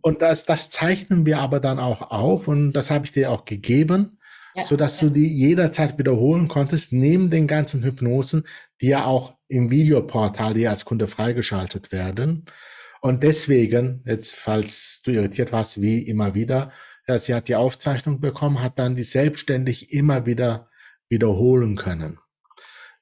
Und 0.00 0.22
das, 0.22 0.44
das 0.44 0.70
zeichnen 0.70 1.26
wir 1.26 1.38
aber 1.38 1.60
dann 1.60 1.78
auch 1.78 2.10
auf 2.10 2.48
und 2.48 2.72
das 2.72 2.90
habe 2.90 3.04
ich 3.04 3.12
dir 3.12 3.30
auch 3.30 3.44
gegeben, 3.44 4.18
ja, 4.54 4.64
so 4.64 4.76
dass 4.76 5.00
ja. 5.00 5.06
du 5.06 5.14
die 5.14 5.28
jederzeit 5.28 5.98
wiederholen 5.98 6.48
konntest, 6.48 6.92
neben 6.92 7.30
den 7.30 7.46
ganzen 7.46 7.82
Hypnosen, 7.82 8.44
die 8.80 8.88
ja 8.88 9.04
auch 9.04 9.36
im 9.52 9.70
Videoportal 9.70 10.54
dir 10.54 10.70
als 10.70 10.84
Kunde 10.84 11.06
freigeschaltet 11.06 11.92
werden. 11.92 12.46
Und 13.00 13.22
deswegen, 13.22 14.02
jetzt 14.06 14.34
falls 14.34 15.02
du 15.04 15.10
irritiert 15.10 15.52
warst, 15.52 15.80
wie 15.82 15.98
immer 16.02 16.34
wieder, 16.34 16.72
ja, 17.06 17.18
sie 17.18 17.34
hat 17.34 17.48
die 17.48 17.56
Aufzeichnung 17.56 18.20
bekommen, 18.20 18.62
hat 18.62 18.78
dann 18.78 18.94
die 18.94 19.02
selbstständig 19.02 19.92
immer 19.92 20.24
wieder 20.24 20.68
wiederholen 21.08 21.76
können. 21.76 22.18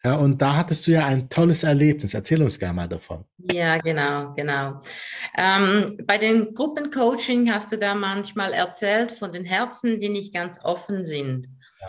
Ja, 0.02 0.16
und 0.16 0.40
da 0.40 0.56
hattest 0.56 0.86
du 0.86 0.92
ja 0.92 1.04
ein 1.04 1.28
tolles 1.28 1.62
Erlebnis. 1.62 2.14
Erzähl 2.14 2.42
uns 2.42 2.58
gerne 2.58 2.74
mal 2.74 2.88
davon. 2.88 3.26
Ja, 3.52 3.76
genau, 3.76 4.32
genau. 4.34 4.80
Ähm, 5.36 5.98
bei 6.06 6.16
den 6.16 6.54
Gruppencoaching 6.54 7.52
hast 7.52 7.70
du 7.70 7.76
da 7.76 7.94
manchmal 7.94 8.54
erzählt 8.54 9.12
von 9.12 9.30
den 9.30 9.44
Herzen, 9.44 10.00
die 10.00 10.08
nicht 10.08 10.32
ganz 10.32 10.58
offen 10.64 11.04
sind. 11.04 11.48
Ja. 11.80 11.88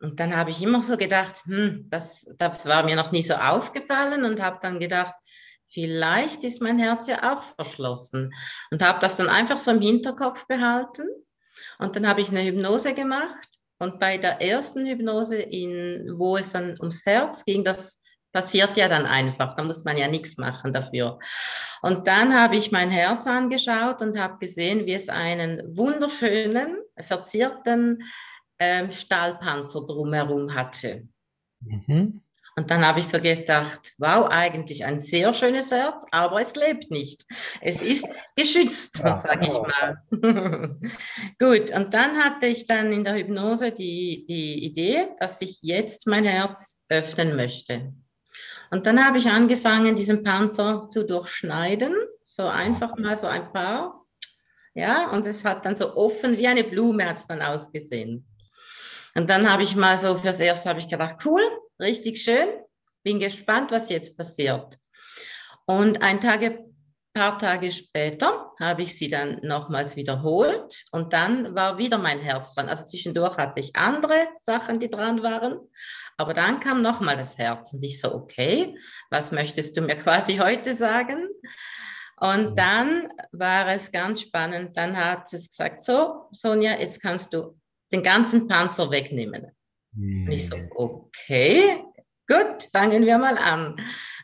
Und 0.00 0.18
dann 0.18 0.34
habe 0.34 0.50
ich 0.50 0.62
immer 0.62 0.82
so 0.82 0.96
gedacht, 0.96 1.44
hm, 1.44 1.86
das, 1.88 2.26
das 2.38 2.66
war 2.66 2.84
mir 2.84 2.96
noch 2.96 3.12
nie 3.12 3.22
so 3.22 3.34
aufgefallen 3.34 4.24
und 4.24 4.40
habe 4.40 4.58
dann 4.62 4.80
gedacht, 4.80 5.14
vielleicht 5.66 6.42
ist 6.42 6.62
mein 6.62 6.78
Herz 6.78 7.06
ja 7.06 7.32
auch 7.32 7.42
verschlossen. 7.42 8.32
Und 8.70 8.82
habe 8.82 8.98
das 9.00 9.16
dann 9.16 9.28
einfach 9.28 9.58
so 9.58 9.70
im 9.70 9.80
Hinterkopf 9.80 10.46
behalten. 10.46 11.06
Und 11.78 11.96
dann 11.96 12.08
habe 12.08 12.22
ich 12.22 12.30
eine 12.30 12.42
Hypnose 12.42 12.94
gemacht 12.94 13.48
und 13.78 13.98
bei 13.98 14.18
der 14.18 14.42
ersten 14.42 14.86
Hypnose, 14.86 15.36
in, 15.36 16.18
wo 16.18 16.36
es 16.36 16.52
dann 16.52 16.74
ums 16.80 17.04
Herz 17.06 17.44
ging, 17.46 17.64
das 17.64 17.98
passiert 18.30 18.76
ja 18.76 18.88
dann 18.88 19.06
einfach. 19.06 19.54
Da 19.54 19.62
muss 19.62 19.84
man 19.84 19.96
ja 19.96 20.06
nichts 20.06 20.36
machen 20.36 20.74
dafür. 20.74 21.18
Und 21.80 22.06
dann 22.06 22.38
habe 22.38 22.56
ich 22.56 22.72
mein 22.72 22.90
Herz 22.90 23.26
angeschaut 23.26 24.02
und 24.02 24.18
habe 24.18 24.38
gesehen, 24.38 24.84
wie 24.84 24.92
es 24.92 25.08
einen 25.08 25.76
wunderschönen, 25.76 26.76
verzierten 26.98 28.02
ähm, 28.60 28.92
Stahlpanzer 28.92 29.80
drumherum 29.86 30.54
hatte. 30.54 31.08
Mhm. 31.60 32.20
Und 32.56 32.70
dann 32.70 32.84
habe 32.86 33.00
ich 33.00 33.06
so 33.06 33.18
gedacht, 33.18 33.94
wow, 33.96 34.28
eigentlich 34.28 34.84
ein 34.84 35.00
sehr 35.00 35.32
schönes 35.32 35.70
Herz, 35.70 36.04
aber 36.10 36.42
es 36.42 36.54
lebt 36.54 36.90
nicht. 36.90 37.24
Es 37.60 37.80
ist 37.82 38.06
geschützt, 38.36 38.98
sage 38.98 39.46
ich 39.46 39.52
mal. 39.52 40.02
Gut, 41.38 41.74
und 41.74 41.94
dann 41.94 42.18
hatte 42.18 42.46
ich 42.46 42.66
dann 42.66 42.92
in 42.92 43.04
der 43.04 43.14
Hypnose 43.14 43.70
die, 43.70 44.26
die 44.28 44.64
Idee, 44.64 45.08
dass 45.18 45.40
ich 45.40 45.62
jetzt 45.62 46.06
mein 46.06 46.24
Herz 46.24 46.82
öffnen 46.88 47.34
möchte. 47.34 47.94
Und 48.70 48.86
dann 48.86 49.04
habe 49.04 49.18
ich 49.18 49.28
angefangen, 49.28 49.96
diesen 49.96 50.22
Panzer 50.22 50.88
zu 50.90 51.04
durchschneiden, 51.04 51.94
so 52.24 52.46
einfach 52.46 52.96
mal 52.98 53.16
so 53.16 53.26
ein 53.26 53.52
paar. 53.52 54.04
Ja, 54.74 55.10
und 55.10 55.26
es 55.26 55.44
hat 55.44 55.64
dann 55.64 55.76
so 55.76 55.96
offen 55.96 56.36
wie 56.36 56.46
eine 56.46 56.64
Blume 56.64 57.08
hat 57.08 57.18
es 57.18 57.26
dann 57.26 57.42
ausgesehen. 57.42 58.26
Und 59.14 59.28
dann 59.28 59.50
habe 59.50 59.62
ich 59.62 59.76
mal 59.76 59.98
so 59.98 60.16
fürs 60.16 60.40
Erste 60.40 60.68
habe 60.68 60.80
ich 60.80 60.88
gedacht, 60.88 61.16
cool, 61.24 61.42
richtig 61.80 62.22
schön. 62.22 62.48
Bin 63.02 63.18
gespannt, 63.18 63.70
was 63.70 63.88
jetzt 63.88 64.16
passiert. 64.16 64.78
Und 65.66 66.02
ein 66.02 66.20
Tage, 66.20 66.64
paar 67.14 67.38
Tage 67.38 67.72
später 67.72 68.52
habe 68.62 68.82
ich 68.82 68.96
sie 68.96 69.08
dann 69.08 69.40
nochmals 69.42 69.96
wiederholt 69.96 70.84
und 70.92 71.12
dann 71.12 71.54
war 71.54 71.78
wieder 71.78 71.98
mein 71.98 72.20
Herz 72.20 72.54
dran. 72.54 72.68
Also 72.68 72.84
zwischendurch 72.86 73.36
hatte 73.36 73.60
ich 73.60 73.74
andere 73.74 74.28
Sachen, 74.38 74.78
die 74.78 74.88
dran 74.88 75.22
waren, 75.22 75.58
aber 76.16 76.34
dann 76.34 76.60
kam 76.60 76.82
nochmal 76.82 77.16
das 77.16 77.38
Herz 77.38 77.72
und 77.72 77.82
ich 77.82 78.00
so, 78.00 78.14
okay, 78.14 78.76
was 79.10 79.32
möchtest 79.32 79.76
du 79.76 79.82
mir 79.82 79.96
quasi 80.02 80.36
heute 80.36 80.74
sagen? 80.74 81.28
Und 82.20 82.58
dann 82.58 83.08
war 83.32 83.68
es 83.68 83.90
ganz 83.90 84.20
spannend. 84.20 84.76
Dann 84.76 84.94
hat 84.94 85.32
es 85.32 85.48
gesagt, 85.48 85.82
so, 85.82 86.28
Sonja, 86.32 86.78
jetzt 86.78 87.00
kannst 87.00 87.32
du 87.32 87.59
den 87.92 88.02
ganzen 88.02 88.48
Panzer 88.48 88.90
wegnehmen. 88.90 89.48
Mhm. 89.92 90.26
Und 90.26 90.32
ich 90.32 90.48
so, 90.48 90.56
okay, 90.74 91.82
gut, 92.26 92.64
fangen 92.72 93.04
wir 93.06 93.18
mal 93.18 93.38
an. 93.38 93.76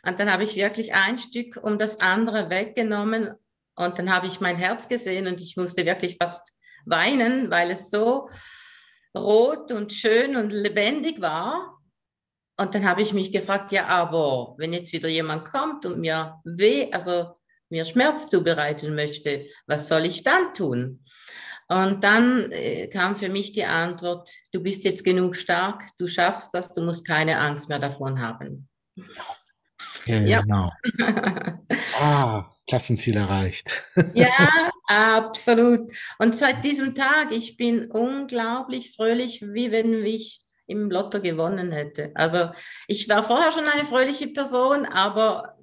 Und 0.03 0.19
dann 0.19 0.31
habe 0.31 0.43
ich 0.43 0.55
wirklich 0.55 0.93
ein 0.93 1.17
Stück 1.17 1.59
um 1.61 1.77
das 1.77 1.99
andere 1.99 2.49
weggenommen 2.49 3.33
und 3.75 3.99
dann 3.99 4.11
habe 4.11 4.27
ich 4.27 4.41
mein 4.41 4.57
Herz 4.57 4.87
gesehen 4.87 5.27
und 5.27 5.39
ich 5.39 5.55
musste 5.55 5.85
wirklich 5.85 6.17
fast 6.21 6.51
weinen, 6.85 7.51
weil 7.51 7.71
es 7.71 7.91
so 7.91 8.29
rot 9.15 9.71
und 9.71 9.93
schön 9.93 10.35
und 10.35 10.51
lebendig 10.51 11.21
war. 11.21 11.79
Und 12.59 12.73
dann 12.73 12.87
habe 12.89 13.03
ich 13.03 13.13
mich 13.13 13.31
gefragt, 13.31 13.71
ja, 13.71 13.85
aber 13.85 14.55
wenn 14.57 14.73
jetzt 14.73 14.93
wieder 14.93 15.09
jemand 15.09 15.45
kommt 15.51 15.85
und 15.85 15.99
mir 15.99 16.41
weh, 16.43 16.91
also 16.91 17.35
mir 17.69 17.85
Schmerz 17.85 18.29
zubereiten 18.29 18.95
möchte, 18.95 19.45
was 19.67 19.87
soll 19.87 20.05
ich 20.05 20.23
dann 20.23 20.53
tun? 20.53 21.03
Und 21.69 22.03
dann 22.03 22.51
äh, 22.51 22.87
kam 22.87 23.17
für 23.17 23.29
mich 23.29 23.51
die 23.51 23.65
Antwort, 23.65 24.29
du 24.51 24.61
bist 24.61 24.85
jetzt 24.85 25.03
genug 25.03 25.35
stark, 25.35 25.83
du 25.97 26.07
schaffst 26.07 26.53
das, 26.53 26.73
du 26.73 26.81
musst 26.81 27.05
keine 27.05 27.39
Angst 27.39 27.67
mehr 27.67 27.79
davon 27.79 28.21
haben. 28.21 28.69
Ja, 30.05 30.41
genau. 30.41 30.71
ah, 31.99 32.45
Klassenziel 32.67 33.17
erreicht. 33.17 33.83
ja, 34.13 34.71
absolut. 34.87 35.91
Und 36.19 36.35
seit 36.35 36.63
diesem 36.63 36.95
Tag, 36.95 37.33
ich 37.33 37.57
bin 37.57 37.91
unglaublich 37.91 38.95
fröhlich, 38.95 39.41
wie 39.41 39.71
wenn 39.71 40.05
ich 40.05 40.41
im 40.67 40.89
Lotto 40.89 41.21
gewonnen 41.21 41.71
hätte. 41.71 42.11
Also 42.15 42.51
ich 42.87 43.07
war 43.09 43.23
vorher 43.23 43.51
schon 43.51 43.67
eine 43.67 43.85
fröhliche 43.85 44.27
Person, 44.27 44.85
aber 44.85 45.57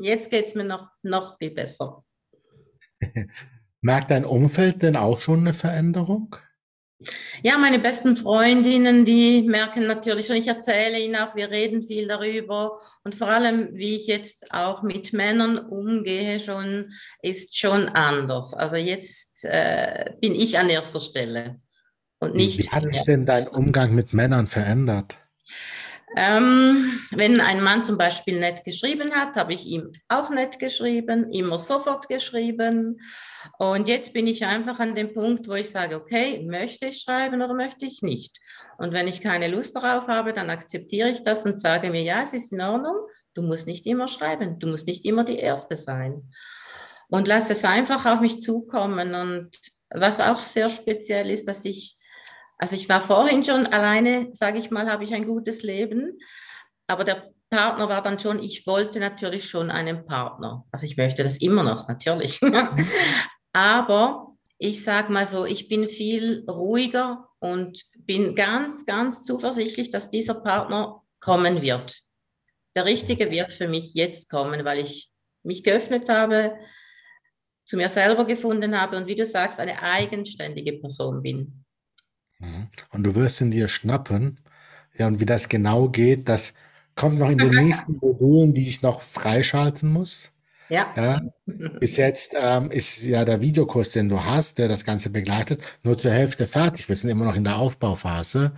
jetzt 0.00 0.30
geht 0.30 0.46
es 0.46 0.54
mir 0.54 0.64
noch, 0.64 0.88
noch 1.02 1.38
viel 1.38 1.50
besser. 1.50 2.04
Merkt 3.82 4.12
dein 4.12 4.24
Umfeld 4.24 4.82
denn 4.82 4.96
auch 4.96 5.20
schon 5.20 5.40
eine 5.40 5.54
Veränderung? 5.54 6.36
Ja, 7.42 7.58
meine 7.58 7.80
besten 7.80 8.16
Freundinnen, 8.16 9.04
die 9.04 9.42
merken 9.42 9.88
natürlich 9.88 10.26
schon, 10.26 10.36
ich 10.36 10.46
erzähle 10.46 11.00
ihnen 11.00 11.16
auch, 11.16 11.34
wir 11.34 11.50
reden 11.50 11.82
viel 11.82 12.06
darüber 12.06 12.78
und 13.02 13.16
vor 13.16 13.26
allem, 13.26 13.70
wie 13.72 13.96
ich 13.96 14.06
jetzt 14.06 14.54
auch 14.54 14.84
mit 14.84 15.12
Männern 15.12 15.58
umgehe, 15.58 16.38
schon 16.38 16.92
ist 17.20 17.58
schon 17.58 17.88
anders. 17.88 18.54
Also 18.54 18.76
jetzt 18.76 19.44
äh, 19.44 20.12
bin 20.20 20.32
ich 20.32 20.60
an 20.60 20.70
erster 20.70 21.00
Stelle 21.00 21.60
und 22.20 22.36
nicht. 22.36 22.58
Wie 22.58 22.68
hat 22.68 22.86
sich 22.86 23.02
denn 23.02 23.26
dein 23.26 23.48
Umgang 23.48 23.96
mit 23.96 24.12
Männern 24.12 24.46
verändert? 24.46 25.18
Ähm, 26.16 27.00
wenn 27.10 27.40
ein 27.40 27.62
Mann 27.62 27.84
zum 27.84 27.96
Beispiel 27.96 28.38
nett 28.38 28.64
geschrieben 28.64 29.12
hat, 29.12 29.36
habe 29.36 29.54
ich 29.54 29.66
ihm 29.66 29.92
auch 30.08 30.30
nett 30.30 30.58
geschrieben, 30.58 31.30
immer 31.30 31.58
sofort 31.58 32.08
geschrieben. 32.08 33.00
Und 33.58 33.88
jetzt 33.88 34.12
bin 34.12 34.26
ich 34.26 34.44
einfach 34.44 34.78
an 34.78 34.94
dem 34.94 35.12
Punkt, 35.12 35.48
wo 35.48 35.54
ich 35.54 35.70
sage, 35.70 35.96
okay, 35.96 36.44
möchte 36.46 36.86
ich 36.86 37.00
schreiben 37.00 37.40
oder 37.40 37.54
möchte 37.54 37.86
ich 37.86 38.02
nicht? 38.02 38.38
Und 38.78 38.92
wenn 38.92 39.08
ich 39.08 39.22
keine 39.22 39.48
Lust 39.48 39.74
darauf 39.74 40.06
habe, 40.06 40.32
dann 40.34 40.50
akzeptiere 40.50 41.10
ich 41.10 41.22
das 41.22 41.46
und 41.46 41.60
sage 41.60 41.90
mir, 41.90 42.02
ja, 42.02 42.22
es 42.22 42.34
ist 42.34 42.52
in 42.52 42.60
Ordnung, 42.60 42.96
du 43.34 43.42
musst 43.42 43.66
nicht 43.66 43.86
immer 43.86 44.08
schreiben, 44.08 44.58
du 44.58 44.66
musst 44.66 44.86
nicht 44.86 45.04
immer 45.06 45.24
die 45.24 45.38
Erste 45.38 45.76
sein. 45.76 46.30
Und 47.08 47.28
lass 47.28 47.50
es 47.50 47.64
einfach 47.64 48.06
auf 48.06 48.20
mich 48.20 48.40
zukommen. 48.40 49.14
Und 49.14 49.50
was 49.90 50.20
auch 50.20 50.38
sehr 50.38 50.68
speziell 50.68 51.30
ist, 51.30 51.48
dass 51.48 51.64
ich 51.64 51.96
also 52.62 52.76
ich 52.76 52.88
war 52.88 53.00
vorhin 53.02 53.42
schon 53.42 53.66
alleine, 53.66 54.30
sage 54.34 54.60
ich 54.60 54.70
mal, 54.70 54.88
habe 54.88 55.02
ich 55.02 55.12
ein 55.12 55.26
gutes 55.26 55.64
Leben, 55.64 56.20
aber 56.86 57.02
der 57.02 57.32
Partner 57.50 57.88
war 57.88 58.02
dann 58.02 58.20
schon, 58.20 58.40
ich 58.40 58.68
wollte 58.68 59.00
natürlich 59.00 59.50
schon 59.50 59.68
einen 59.68 60.06
Partner. 60.06 60.64
Also 60.70 60.86
ich 60.86 60.96
möchte 60.96 61.24
das 61.24 61.38
immer 61.38 61.64
noch, 61.64 61.88
natürlich. 61.88 62.40
aber 63.52 64.36
ich 64.58 64.84
sage 64.84 65.12
mal 65.12 65.26
so, 65.26 65.44
ich 65.44 65.68
bin 65.68 65.88
viel 65.88 66.44
ruhiger 66.48 67.26
und 67.40 67.82
bin 67.96 68.36
ganz, 68.36 68.86
ganz 68.86 69.24
zuversichtlich, 69.24 69.90
dass 69.90 70.08
dieser 70.08 70.34
Partner 70.34 71.02
kommen 71.18 71.62
wird. 71.62 71.98
Der 72.76 72.84
Richtige 72.84 73.32
wird 73.32 73.52
für 73.52 73.66
mich 73.66 73.92
jetzt 73.94 74.30
kommen, 74.30 74.64
weil 74.64 74.78
ich 74.78 75.10
mich 75.42 75.64
geöffnet 75.64 76.08
habe, 76.08 76.54
zu 77.64 77.76
mir 77.76 77.88
selber 77.88 78.24
gefunden 78.24 78.80
habe 78.80 78.96
und 78.98 79.08
wie 79.08 79.16
du 79.16 79.26
sagst, 79.26 79.58
eine 79.58 79.82
eigenständige 79.82 80.74
Person 80.74 81.22
bin. 81.22 81.61
Mhm. 82.42 82.68
Und 82.90 83.04
du 83.04 83.14
wirst 83.14 83.40
ihn 83.40 83.50
dir 83.50 83.68
schnappen. 83.68 84.38
Ja, 84.98 85.06
und 85.06 85.20
wie 85.20 85.26
das 85.26 85.48
genau 85.48 85.88
geht, 85.88 86.28
das 86.28 86.52
kommt 86.94 87.18
noch 87.18 87.30
in 87.30 87.38
den 87.38 87.50
nächsten 87.64 87.96
Modulen, 88.00 88.52
die 88.52 88.68
ich 88.68 88.82
noch 88.82 89.00
freischalten 89.00 89.90
muss. 89.90 90.30
Ja. 90.68 90.90
ja. 90.96 91.20
Bis 91.80 91.96
jetzt 91.96 92.34
ähm, 92.38 92.70
ist 92.70 93.02
ja 93.04 93.24
der 93.24 93.40
Videokurs, 93.40 93.90
den 93.90 94.08
du 94.08 94.24
hast, 94.24 94.58
der 94.58 94.68
das 94.68 94.84
Ganze 94.84 95.10
begleitet, 95.10 95.62
nur 95.82 95.98
zur 95.98 96.12
Hälfte 96.12 96.46
fertig. 96.46 96.88
Wir 96.88 96.96
sind 96.96 97.10
immer 97.10 97.24
noch 97.24 97.36
in 97.36 97.44
der 97.44 97.56
Aufbauphase. 97.56 98.52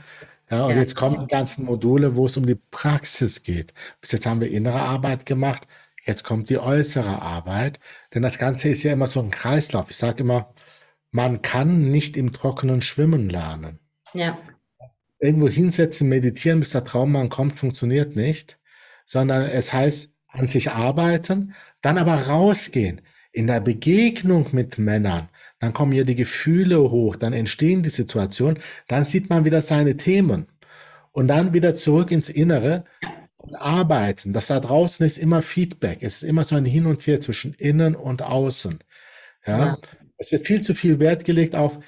Ja, 0.50 0.66
und 0.66 0.74
ja. 0.74 0.76
jetzt 0.78 0.94
kommen 0.94 1.18
die 1.20 1.26
ganzen 1.26 1.64
Module, 1.64 2.14
wo 2.14 2.26
es 2.26 2.36
um 2.36 2.46
die 2.46 2.58
Praxis 2.70 3.42
geht. 3.42 3.74
Bis 4.00 4.12
jetzt 4.12 4.26
haben 4.26 4.40
wir 4.40 4.50
innere 4.50 4.80
Arbeit 4.80 5.26
gemacht. 5.26 5.66
Jetzt 6.04 6.22
kommt 6.22 6.50
die 6.50 6.58
äußere 6.58 7.22
Arbeit. 7.22 7.80
Denn 8.14 8.22
das 8.22 8.38
Ganze 8.38 8.68
ist 8.68 8.82
ja 8.82 8.92
immer 8.92 9.06
so 9.06 9.20
ein 9.20 9.30
Kreislauf. 9.30 9.90
Ich 9.90 9.96
sage 9.96 10.22
immer, 10.22 10.52
man 11.14 11.42
kann 11.42 11.92
nicht 11.92 12.16
im 12.16 12.32
Trockenen 12.32 12.82
schwimmen 12.82 13.30
lernen. 13.30 13.78
Ja. 14.14 14.36
Irgendwo 15.20 15.48
hinsetzen, 15.48 16.08
meditieren, 16.08 16.58
bis 16.58 16.70
der 16.70 16.82
Traummann 16.82 17.28
kommt, 17.28 17.56
funktioniert 17.56 18.16
nicht. 18.16 18.58
Sondern 19.06 19.42
es 19.42 19.72
heißt, 19.72 20.08
an 20.26 20.48
sich 20.48 20.72
arbeiten, 20.72 21.54
dann 21.82 21.98
aber 21.98 22.14
rausgehen. 22.14 23.00
In 23.30 23.46
der 23.46 23.60
Begegnung 23.60 24.48
mit 24.50 24.78
Männern, 24.78 25.28
dann 25.60 25.72
kommen 25.72 25.92
hier 25.92 26.04
die 26.04 26.16
Gefühle 26.16 26.80
hoch, 26.90 27.14
dann 27.14 27.32
entstehen 27.32 27.84
die 27.84 27.90
Situationen, 27.90 28.58
dann 28.88 29.04
sieht 29.04 29.30
man 29.30 29.44
wieder 29.44 29.60
seine 29.60 29.96
Themen. 29.96 30.48
Und 31.12 31.28
dann 31.28 31.52
wieder 31.52 31.76
zurück 31.76 32.10
ins 32.10 32.28
Innere 32.28 32.82
und 33.36 33.54
arbeiten. 33.54 34.32
Das 34.32 34.48
da 34.48 34.58
draußen 34.58 35.06
ist 35.06 35.18
immer 35.18 35.42
Feedback. 35.42 35.98
Es 36.02 36.16
ist 36.16 36.22
immer 36.24 36.42
so 36.42 36.56
ein 36.56 36.64
Hin 36.64 36.86
und 36.86 37.06
Her 37.06 37.20
zwischen 37.20 37.54
innen 37.54 37.94
und 37.94 38.22
außen. 38.22 38.80
Ja. 39.46 39.66
ja. 39.66 39.78
Es 40.16 40.32
wird 40.32 40.46
viel 40.46 40.60
zu 40.60 40.74
viel 40.74 41.00
Wert 41.00 41.24
gelegt 41.24 41.56
auf 41.56 41.78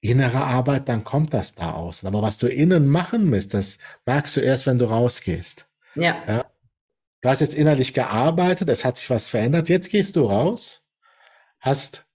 innere 0.00 0.44
Arbeit, 0.44 0.88
dann 0.88 1.04
kommt 1.04 1.34
das 1.34 1.54
da 1.54 1.72
außen. 1.72 2.06
Aber 2.06 2.22
was 2.22 2.38
du 2.38 2.46
innen 2.46 2.86
machen 2.86 3.28
musst, 3.28 3.54
das 3.54 3.78
merkst 4.06 4.36
du 4.36 4.40
erst, 4.40 4.66
wenn 4.66 4.78
du 4.78 4.86
rausgehst. 4.86 5.66
Ja. 5.94 6.22
ja? 6.26 6.44
Du 7.22 7.28
hast 7.28 7.40
jetzt 7.40 7.54
innerlich 7.54 7.94
gearbeitet, 7.94 8.68
es 8.68 8.84
hat 8.84 8.96
sich 8.96 9.10
was 9.10 9.28
verändert. 9.28 9.68
Jetzt 9.68 9.90
gehst 9.90 10.16
du 10.16 10.24
raus, 10.24 10.82
hast 11.60 12.06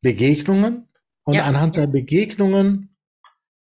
Begegnungen 0.00 0.88
und 1.24 1.34
ja. 1.34 1.44
anhand 1.44 1.76
der 1.76 1.86
Begegnungen 1.86 2.94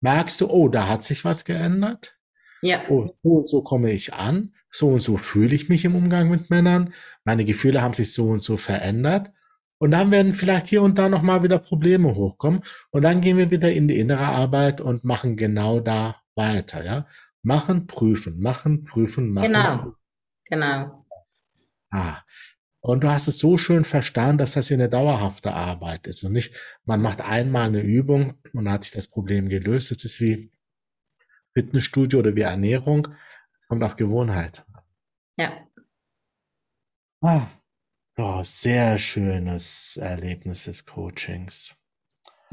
merkst 0.01 0.41
du, 0.41 0.49
oh, 0.49 0.67
da 0.67 0.87
hat 0.87 1.03
sich 1.03 1.25
was 1.25 1.45
geändert. 1.45 2.15
Ja. 2.61 2.81
Oh, 2.89 3.09
so 3.23 3.29
und 3.29 3.47
so 3.47 3.61
komme 3.61 3.91
ich 3.91 4.13
an, 4.13 4.53
so 4.71 4.89
und 4.89 4.99
so 4.99 5.17
fühle 5.17 5.55
ich 5.55 5.69
mich 5.69 5.85
im 5.85 5.95
Umgang 5.95 6.29
mit 6.29 6.49
Männern. 6.49 6.93
Meine 7.23 7.45
Gefühle 7.45 7.81
haben 7.81 7.93
sich 7.93 8.13
so 8.13 8.29
und 8.29 8.43
so 8.43 8.57
verändert. 8.57 9.31
Und 9.79 9.91
dann 9.91 10.11
werden 10.11 10.33
vielleicht 10.33 10.67
hier 10.67 10.81
und 10.81 10.97
da 10.97 11.07
nochmal 11.09 11.43
wieder 11.43 11.59
Probleme 11.59 12.15
hochkommen. 12.15 12.61
Und 12.89 13.03
dann 13.03 13.21
gehen 13.21 13.37
wir 13.37 13.51
wieder 13.51 13.71
in 13.71 13.87
die 13.87 13.99
innere 13.99 14.25
Arbeit 14.25 14.81
und 14.81 15.03
machen 15.03 15.37
genau 15.37 15.79
da 15.79 16.21
weiter, 16.35 16.83
ja. 16.83 17.07
Machen, 17.43 17.87
prüfen, 17.87 18.39
machen, 18.39 18.83
prüfen, 18.83 19.31
machen. 19.31 19.47
Genau. 19.47 19.93
Genau. 20.45 21.05
Ah. 21.91 22.21
Und 22.79 23.03
du 23.03 23.09
hast 23.09 23.27
es 23.27 23.39
so 23.39 23.57
schön 23.57 23.83
verstanden, 23.83 24.37
dass 24.37 24.53
das 24.53 24.67
hier 24.67 24.77
eine 24.77 24.89
dauerhafte 24.89 25.53
Arbeit 25.53 26.07
ist 26.07 26.23
und 26.23 26.31
nicht, 26.31 26.55
man 26.85 27.01
macht 27.01 27.21
einmal 27.21 27.67
eine 27.67 27.81
Übung 27.81 28.35
und 28.53 28.69
hat 28.69 28.83
sich 28.83 28.93
das 28.93 29.07
Problem 29.07 29.49
gelöst. 29.49 29.91
Das 29.91 30.05
ist 30.05 30.21
wie 30.21 30.51
Fitnessstudio 31.53 32.19
oder 32.19 32.35
wie 32.35 32.41
Ernährung. 32.41 33.07
Es 33.59 33.67
kommt 33.67 33.83
auf 33.83 33.95
Gewohnheit. 33.95 34.65
Ja. 35.37 35.51
Ah. 37.21 37.47
Oh, 38.19 38.41
sehr 38.43 38.97
schönes 38.97 39.95
Erlebnis 39.97 40.63
des 40.63 40.83
Coachings. 40.83 41.75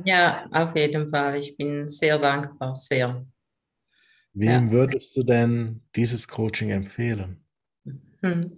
Ja, 0.05 0.47
auf 0.53 0.77
jeden 0.77 1.09
Fall. 1.09 1.39
Ich 1.39 1.57
bin 1.57 1.89
sehr 1.89 2.19
dankbar, 2.19 2.77
sehr. 2.77 3.25
Wem 4.35 4.67
ja. 4.67 4.71
würdest 4.71 5.17
du 5.17 5.23
denn 5.23 5.83
dieses 5.97 6.29
Coaching 6.29 6.69
empfehlen? 6.69 7.43
Hm. 8.21 8.55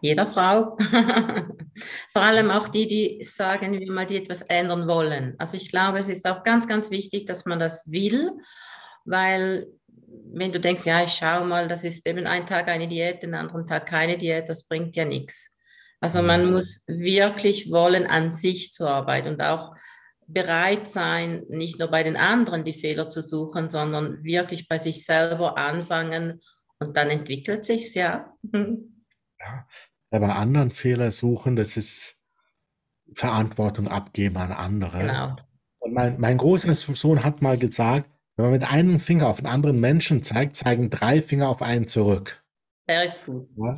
Jeder 0.00 0.24
Frau. 0.24 0.78
Vor 2.12 2.22
allem 2.22 2.52
auch 2.52 2.68
die, 2.68 2.86
die 2.86 3.22
sagen, 3.24 3.80
wie 3.80 3.90
mal 3.90 4.06
die 4.06 4.18
etwas 4.18 4.42
ändern 4.42 4.86
wollen. 4.86 5.34
Also 5.38 5.56
ich 5.56 5.68
glaube, 5.68 5.98
es 5.98 6.08
ist 6.08 6.28
auch 6.28 6.44
ganz, 6.44 6.68
ganz 6.68 6.92
wichtig, 6.92 7.26
dass 7.26 7.44
man 7.46 7.58
das 7.58 7.90
will, 7.90 8.30
weil 9.04 9.66
wenn 10.32 10.52
du 10.52 10.60
denkst, 10.60 10.86
ja, 10.86 11.02
ich 11.02 11.10
schaue 11.10 11.44
mal, 11.44 11.66
das 11.66 11.82
ist 11.82 12.06
eben 12.06 12.28
ein 12.28 12.46
Tag 12.46 12.68
eine 12.68 12.86
Diät, 12.86 13.24
den 13.24 13.34
anderen 13.34 13.66
Tag 13.66 13.86
keine 13.86 14.16
Diät, 14.16 14.48
das 14.48 14.62
bringt 14.62 14.94
ja 14.94 15.04
nichts. 15.04 15.55
Also 16.00 16.22
man 16.22 16.50
muss 16.50 16.84
wirklich 16.86 17.70
wollen, 17.70 18.06
an 18.06 18.32
sich 18.32 18.72
zu 18.72 18.86
arbeiten 18.86 19.28
und 19.28 19.40
auch 19.42 19.74
bereit 20.26 20.90
sein, 20.90 21.44
nicht 21.48 21.78
nur 21.78 21.88
bei 21.88 22.02
den 22.02 22.16
anderen 22.16 22.64
die 22.64 22.72
Fehler 22.72 23.10
zu 23.10 23.22
suchen, 23.22 23.70
sondern 23.70 24.22
wirklich 24.24 24.68
bei 24.68 24.78
sich 24.78 25.04
selber 25.04 25.56
anfangen 25.56 26.40
und 26.78 26.96
dann 26.96 27.10
entwickelt 27.10 27.64
sich's 27.64 27.94
ja. 27.94 28.32
Ja, 28.52 29.66
bei 30.10 30.28
anderen 30.28 30.70
Fehler 30.70 31.10
suchen, 31.10 31.56
das 31.56 31.76
ist 31.76 32.16
Verantwortung 33.14 33.88
abgeben 33.88 34.36
an 34.36 34.52
andere. 34.52 34.98
Genau. 34.98 35.36
Und 35.78 35.92
mein, 35.94 36.18
mein 36.18 36.38
großer 36.38 36.74
Sohn 36.74 37.24
hat 37.24 37.42
mal 37.42 37.58
gesagt, 37.58 38.10
wenn 38.36 38.46
man 38.46 38.52
mit 38.52 38.64
einem 38.64 39.00
Finger 39.00 39.28
auf 39.28 39.38
einen 39.38 39.46
anderen 39.46 39.80
Menschen 39.80 40.22
zeigt, 40.22 40.56
zeigen 40.56 40.90
drei 40.90 41.22
Finger 41.22 41.48
auf 41.48 41.62
einen 41.62 41.86
zurück. 41.86 42.44
Der 42.88 43.04
ist 43.04 43.24
gut. 43.24 43.48
Ja, 43.56 43.76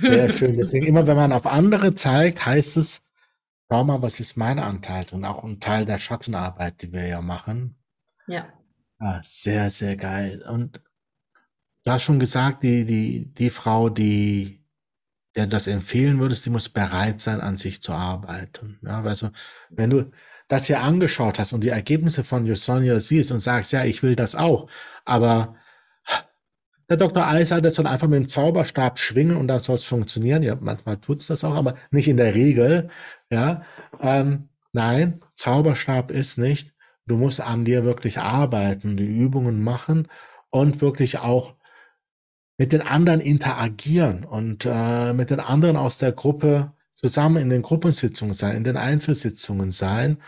sehr 0.00 0.30
schön. 0.30 0.56
Deswegen 0.56 0.86
immer, 0.86 1.06
wenn 1.06 1.16
man 1.16 1.32
auf 1.32 1.46
andere 1.46 1.94
zeigt, 1.94 2.44
heißt 2.46 2.76
es, 2.78 3.02
schau 3.70 3.84
mal, 3.84 4.02
was 4.02 4.20
ist 4.20 4.36
mein 4.36 4.58
Anteil? 4.58 5.06
Und 5.12 5.24
auch 5.24 5.44
ein 5.44 5.60
Teil 5.60 5.84
der 5.84 5.98
Schattenarbeit, 5.98 6.82
die 6.82 6.92
wir 6.92 7.06
ja 7.06 7.20
machen. 7.20 7.76
Ja. 8.26 8.46
ja 9.00 9.20
sehr, 9.22 9.70
sehr 9.70 9.96
geil. 9.96 10.42
Und 10.48 10.80
du 11.84 11.90
hast 11.90 12.02
schon 12.02 12.18
gesagt, 12.18 12.62
die, 12.62 12.86
die, 12.86 13.32
die 13.32 13.50
Frau, 13.50 13.90
die 13.90 14.60
der 15.36 15.46
das 15.46 15.66
empfehlen 15.66 16.18
würdest, 16.18 16.44
die 16.46 16.50
muss 16.50 16.68
bereit 16.68 17.20
sein, 17.20 17.40
an 17.40 17.56
sich 17.56 17.82
zu 17.82 17.92
arbeiten. 17.92 18.78
Ja, 18.82 19.02
also, 19.02 19.30
wenn 19.68 19.90
du 19.90 20.10
das 20.48 20.66
hier 20.66 20.80
angeschaut 20.80 21.38
hast 21.38 21.52
und 21.52 21.62
die 21.62 21.68
Ergebnisse 21.68 22.24
von 22.24 22.44
Yosonia 22.44 22.98
siehst 22.98 23.30
und 23.30 23.38
sagst, 23.38 23.72
ja, 23.72 23.84
ich 23.84 24.02
will 24.02 24.16
das 24.16 24.34
auch, 24.34 24.68
aber 25.04 25.54
der 26.90 26.96
Dr. 26.96 27.26
Eiser, 27.26 27.60
das 27.60 27.76
soll 27.76 27.86
einfach 27.86 28.08
mit 28.08 28.18
dem 28.18 28.28
Zauberstab 28.28 28.98
schwingen 28.98 29.36
und 29.36 29.46
dann 29.46 29.60
soll 29.60 29.76
es 29.76 29.84
funktionieren. 29.84 30.42
Ja, 30.42 30.56
manchmal 30.60 30.96
tut 30.96 31.20
es 31.20 31.28
das 31.28 31.44
auch, 31.44 31.54
aber 31.54 31.74
nicht 31.92 32.08
in 32.08 32.16
der 32.16 32.34
Regel. 32.34 32.88
Ja, 33.30 33.62
ähm, 34.00 34.48
nein, 34.72 35.20
Zauberstab 35.32 36.10
ist 36.10 36.36
nicht. 36.36 36.74
Du 37.06 37.16
musst 37.16 37.40
an 37.40 37.64
dir 37.64 37.84
wirklich 37.84 38.18
arbeiten, 38.18 38.96
die 38.96 39.06
Übungen 39.06 39.62
machen 39.62 40.08
und 40.50 40.80
wirklich 40.80 41.20
auch 41.20 41.54
mit 42.58 42.72
den 42.72 42.82
anderen 42.82 43.20
interagieren 43.20 44.24
und 44.24 44.66
äh, 44.66 45.12
mit 45.12 45.30
den 45.30 45.40
anderen 45.40 45.76
aus 45.76 45.96
der 45.96 46.12
Gruppe 46.12 46.72
zusammen 46.94 47.36
in 47.36 47.50
den 47.50 47.62
Gruppensitzungen 47.62 48.34
sein, 48.34 48.56
in 48.56 48.64
den 48.64 48.76
Einzelsitzungen 48.76 49.70
sein. 49.70 50.18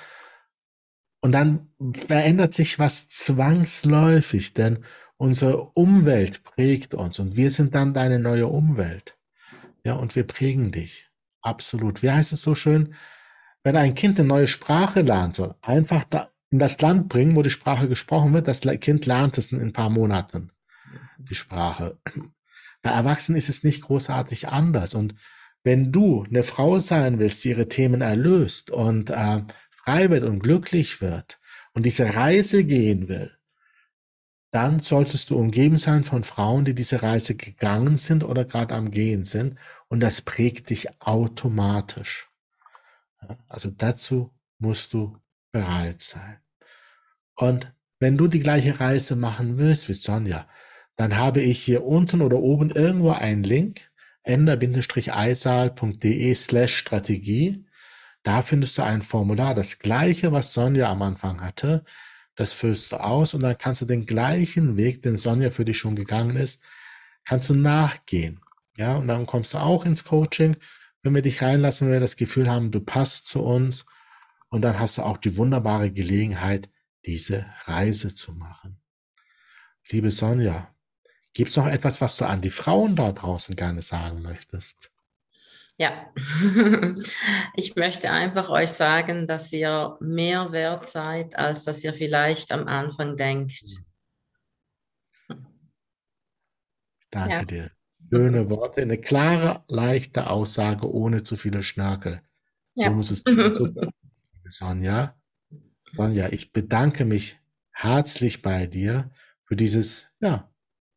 Und 1.20 1.32
dann 1.32 1.68
verändert 2.06 2.54
sich 2.54 2.78
was 2.78 3.08
zwangsläufig, 3.08 4.54
denn 4.54 4.84
unsere 5.22 5.66
Umwelt 5.74 6.42
prägt 6.42 6.94
uns 6.94 7.20
und 7.20 7.36
wir 7.36 7.52
sind 7.52 7.76
dann 7.76 7.94
deine 7.94 8.18
neue 8.18 8.48
Umwelt. 8.48 9.16
Ja, 9.84 9.94
und 9.94 10.16
wir 10.16 10.26
prägen 10.26 10.72
dich. 10.72 11.10
Absolut. 11.42 12.02
Wie 12.02 12.10
heißt 12.10 12.32
es 12.32 12.42
so 12.42 12.56
schön? 12.56 12.94
Wenn 13.62 13.76
ein 13.76 13.94
Kind 13.94 14.18
eine 14.18 14.26
neue 14.26 14.48
Sprache 14.48 15.02
lernen 15.02 15.32
soll, 15.32 15.54
einfach 15.62 16.02
da 16.02 16.32
in 16.50 16.58
das 16.58 16.80
Land 16.80 17.08
bringen, 17.08 17.36
wo 17.36 17.42
die 17.42 17.50
Sprache 17.50 17.88
gesprochen 17.88 18.34
wird, 18.34 18.48
das 18.48 18.62
Kind 18.80 19.06
lernt 19.06 19.38
es 19.38 19.52
in 19.52 19.60
ein 19.60 19.72
paar 19.72 19.90
Monaten 19.90 20.50
die 21.18 21.36
Sprache. 21.36 21.98
Bei 22.82 22.90
Erwachsenen 22.90 23.38
ist 23.38 23.48
es 23.48 23.62
nicht 23.62 23.82
großartig 23.82 24.48
anders. 24.48 24.92
Und 24.92 25.14
wenn 25.62 25.92
du 25.92 26.24
eine 26.24 26.42
Frau 26.42 26.80
sein 26.80 27.20
willst, 27.20 27.44
die 27.44 27.50
ihre 27.50 27.68
Themen 27.68 28.00
erlöst 28.00 28.72
und 28.72 29.10
äh, 29.10 29.42
frei 29.70 30.10
wird 30.10 30.24
und 30.24 30.40
glücklich 30.40 31.00
wird 31.00 31.38
und 31.74 31.86
diese 31.86 32.16
Reise 32.16 32.64
gehen 32.64 33.08
will, 33.08 33.30
dann 34.52 34.78
solltest 34.80 35.30
du 35.30 35.38
umgeben 35.38 35.78
sein 35.78 36.04
von 36.04 36.24
Frauen, 36.24 36.66
die 36.66 36.74
diese 36.74 37.02
Reise 37.02 37.34
gegangen 37.34 37.96
sind 37.96 38.22
oder 38.22 38.44
gerade 38.44 38.74
am 38.74 38.90
Gehen 38.90 39.24
sind. 39.24 39.58
Und 39.88 40.00
das 40.00 40.20
prägt 40.20 40.68
dich 40.68 40.88
automatisch. 41.00 42.28
Also 43.48 43.70
dazu 43.70 44.30
musst 44.58 44.92
du 44.92 45.16
bereit 45.52 46.02
sein. 46.02 46.36
Und 47.34 47.72
wenn 47.98 48.18
du 48.18 48.28
die 48.28 48.40
gleiche 48.40 48.78
Reise 48.78 49.16
machen 49.16 49.56
willst 49.56 49.88
wie 49.88 49.94
Sonja, 49.94 50.46
dann 50.96 51.16
habe 51.16 51.40
ich 51.40 51.62
hier 51.62 51.84
unten 51.84 52.20
oder 52.20 52.36
oben 52.36 52.68
irgendwo 52.70 53.12
einen 53.12 53.44
Link, 53.44 53.90
ender-eisal.de 54.24 56.34
slash 56.34 56.76
Strategie. 56.76 57.64
Da 58.22 58.42
findest 58.42 58.76
du 58.76 58.82
ein 58.82 59.00
Formular, 59.00 59.54
das 59.54 59.78
gleiche, 59.78 60.30
was 60.30 60.52
Sonja 60.52 60.90
am 60.90 61.00
Anfang 61.00 61.40
hatte. 61.40 61.86
Das 62.34 62.52
füllst 62.52 62.92
du 62.92 62.96
aus 62.96 63.34
und 63.34 63.42
dann 63.42 63.58
kannst 63.58 63.82
du 63.82 63.86
den 63.86 64.06
gleichen 64.06 64.76
Weg, 64.76 65.02
den 65.02 65.16
Sonja 65.16 65.50
für 65.50 65.64
dich 65.64 65.78
schon 65.78 65.96
gegangen 65.96 66.36
ist, 66.36 66.60
kannst 67.24 67.50
du 67.50 67.54
nachgehen. 67.54 68.40
Ja, 68.76 68.96
und 68.96 69.08
dann 69.08 69.26
kommst 69.26 69.54
du 69.54 69.58
auch 69.58 69.84
ins 69.84 70.04
Coaching, 70.04 70.56
wenn 71.02 71.14
wir 71.14 71.22
dich 71.22 71.42
reinlassen, 71.42 71.86
wenn 71.86 71.94
wir 71.94 72.00
das 72.00 72.16
Gefühl 72.16 72.50
haben, 72.50 72.70
du 72.70 72.80
passt 72.80 73.26
zu 73.26 73.42
uns. 73.42 73.84
Und 74.48 74.62
dann 74.62 74.78
hast 74.78 74.98
du 74.98 75.02
auch 75.02 75.18
die 75.18 75.36
wunderbare 75.36 75.90
Gelegenheit, 75.90 76.70
diese 77.04 77.46
Reise 77.64 78.14
zu 78.14 78.32
machen. 78.32 78.80
Liebe 79.90 80.10
Sonja, 80.10 80.72
Gibt 81.34 81.48
es 81.48 81.56
noch 81.56 81.66
etwas, 81.66 82.00
was 82.00 82.16
du 82.16 82.26
an 82.26 82.42
die 82.42 82.50
Frauen 82.50 82.94
da 82.94 83.10
draußen 83.10 83.56
gerne 83.56 83.80
sagen 83.80 84.20
möchtest? 84.20 84.90
Ja, 85.82 86.12
ich 87.56 87.74
möchte 87.74 88.08
einfach 88.12 88.50
euch 88.50 88.70
sagen, 88.70 89.26
dass 89.26 89.52
ihr 89.52 89.96
mehr 89.98 90.52
wert 90.52 90.88
seid, 90.88 91.36
als 91.36 91.64
dass 91.64 91.82
ihr 91.82 91.92
vielleicht 91.92 92.52
am 92.52 92.68
Anfang 92.68 93.16
denkt. 93.16 93.64
Danke 97.10 97.34
ja. 97.34 97.44
dir. 97.44 97.70
Schöne 98.08 98.48
Worte, 98.48 98.82
eine 98.82 98.96
klare, 98.96 99.64
leichte 99.66 100.30
Aussage 100.30 100.88
ohne 100.88 101.24
zu 101.24 101.34
viele 101.34 101.64
Schnörkel. 101.64 102.22
So 102.76 102.84
ja. 102.84 102.90
muss 102.90 103.10
es 103.10 103.22
sein. 103.26 103.90
Sonja. 104.44 105.16
Sonja, 105.96 106.28
ich 106.28 106.52
bedanke 106.52 107.04
mich 107.04 107.40
herzlich 107.72 108.40
bei 108.40 108.68
dir 108.68 109.10
für 109.40 109.56
dieses, 109.56 110.06
ja, 110.20 110.48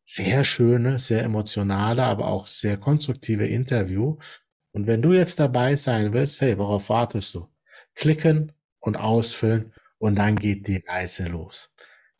sehr 0.04 0.44
schöne, 0.44 1.00
sehr 1.00 1.24
emotionale, 1.24 2.04
aber 2.04 2.28
auch 2.28 2.46
sehr 2.46 2.76
konstruktive 2.76 3.48
Interview. 3.48 4.18
Und 4.76 4.86
wenn 4.86 5.00
du 5.00 5.14
jetzt 5.14 5.40
dabei 5.40 5.74
sein 5.74 6.12
willst, 6.12 6.42
hey, 6.42 6.58
worauf 6.58 6.90
wartest 6.90 7.34
du? 7.34 7.48
Klicken 7.94 8.52
und 8.78 8.98
ausfüllen 8.98 9.72
und 9.96 10.16
dann 10.16 10.36
geht 10.36 10.68
die 10.68 10.84
Reise 10.86 11.28
los. 11.28 11.70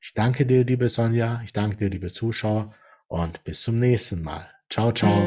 Ich 0.01 0.15
danke 0.15 0.47
dir, 0.47 0.65
liebe 0.65 0.89
Sonja, 0.89 1.43
ich 1.45 1.53
danke 1.53 1.77
dir, 1.77 1.91
liebe 1.91 2.11
Zuschauer 2.11 2.73
und 3.09 3.45
bis 3.45 3.61
zum 3.61 3.79
nächsten 3.79 4.23
Mal. 4.23 4.49
Ciao, 4.71 4.91
ciao. 4.91 5.23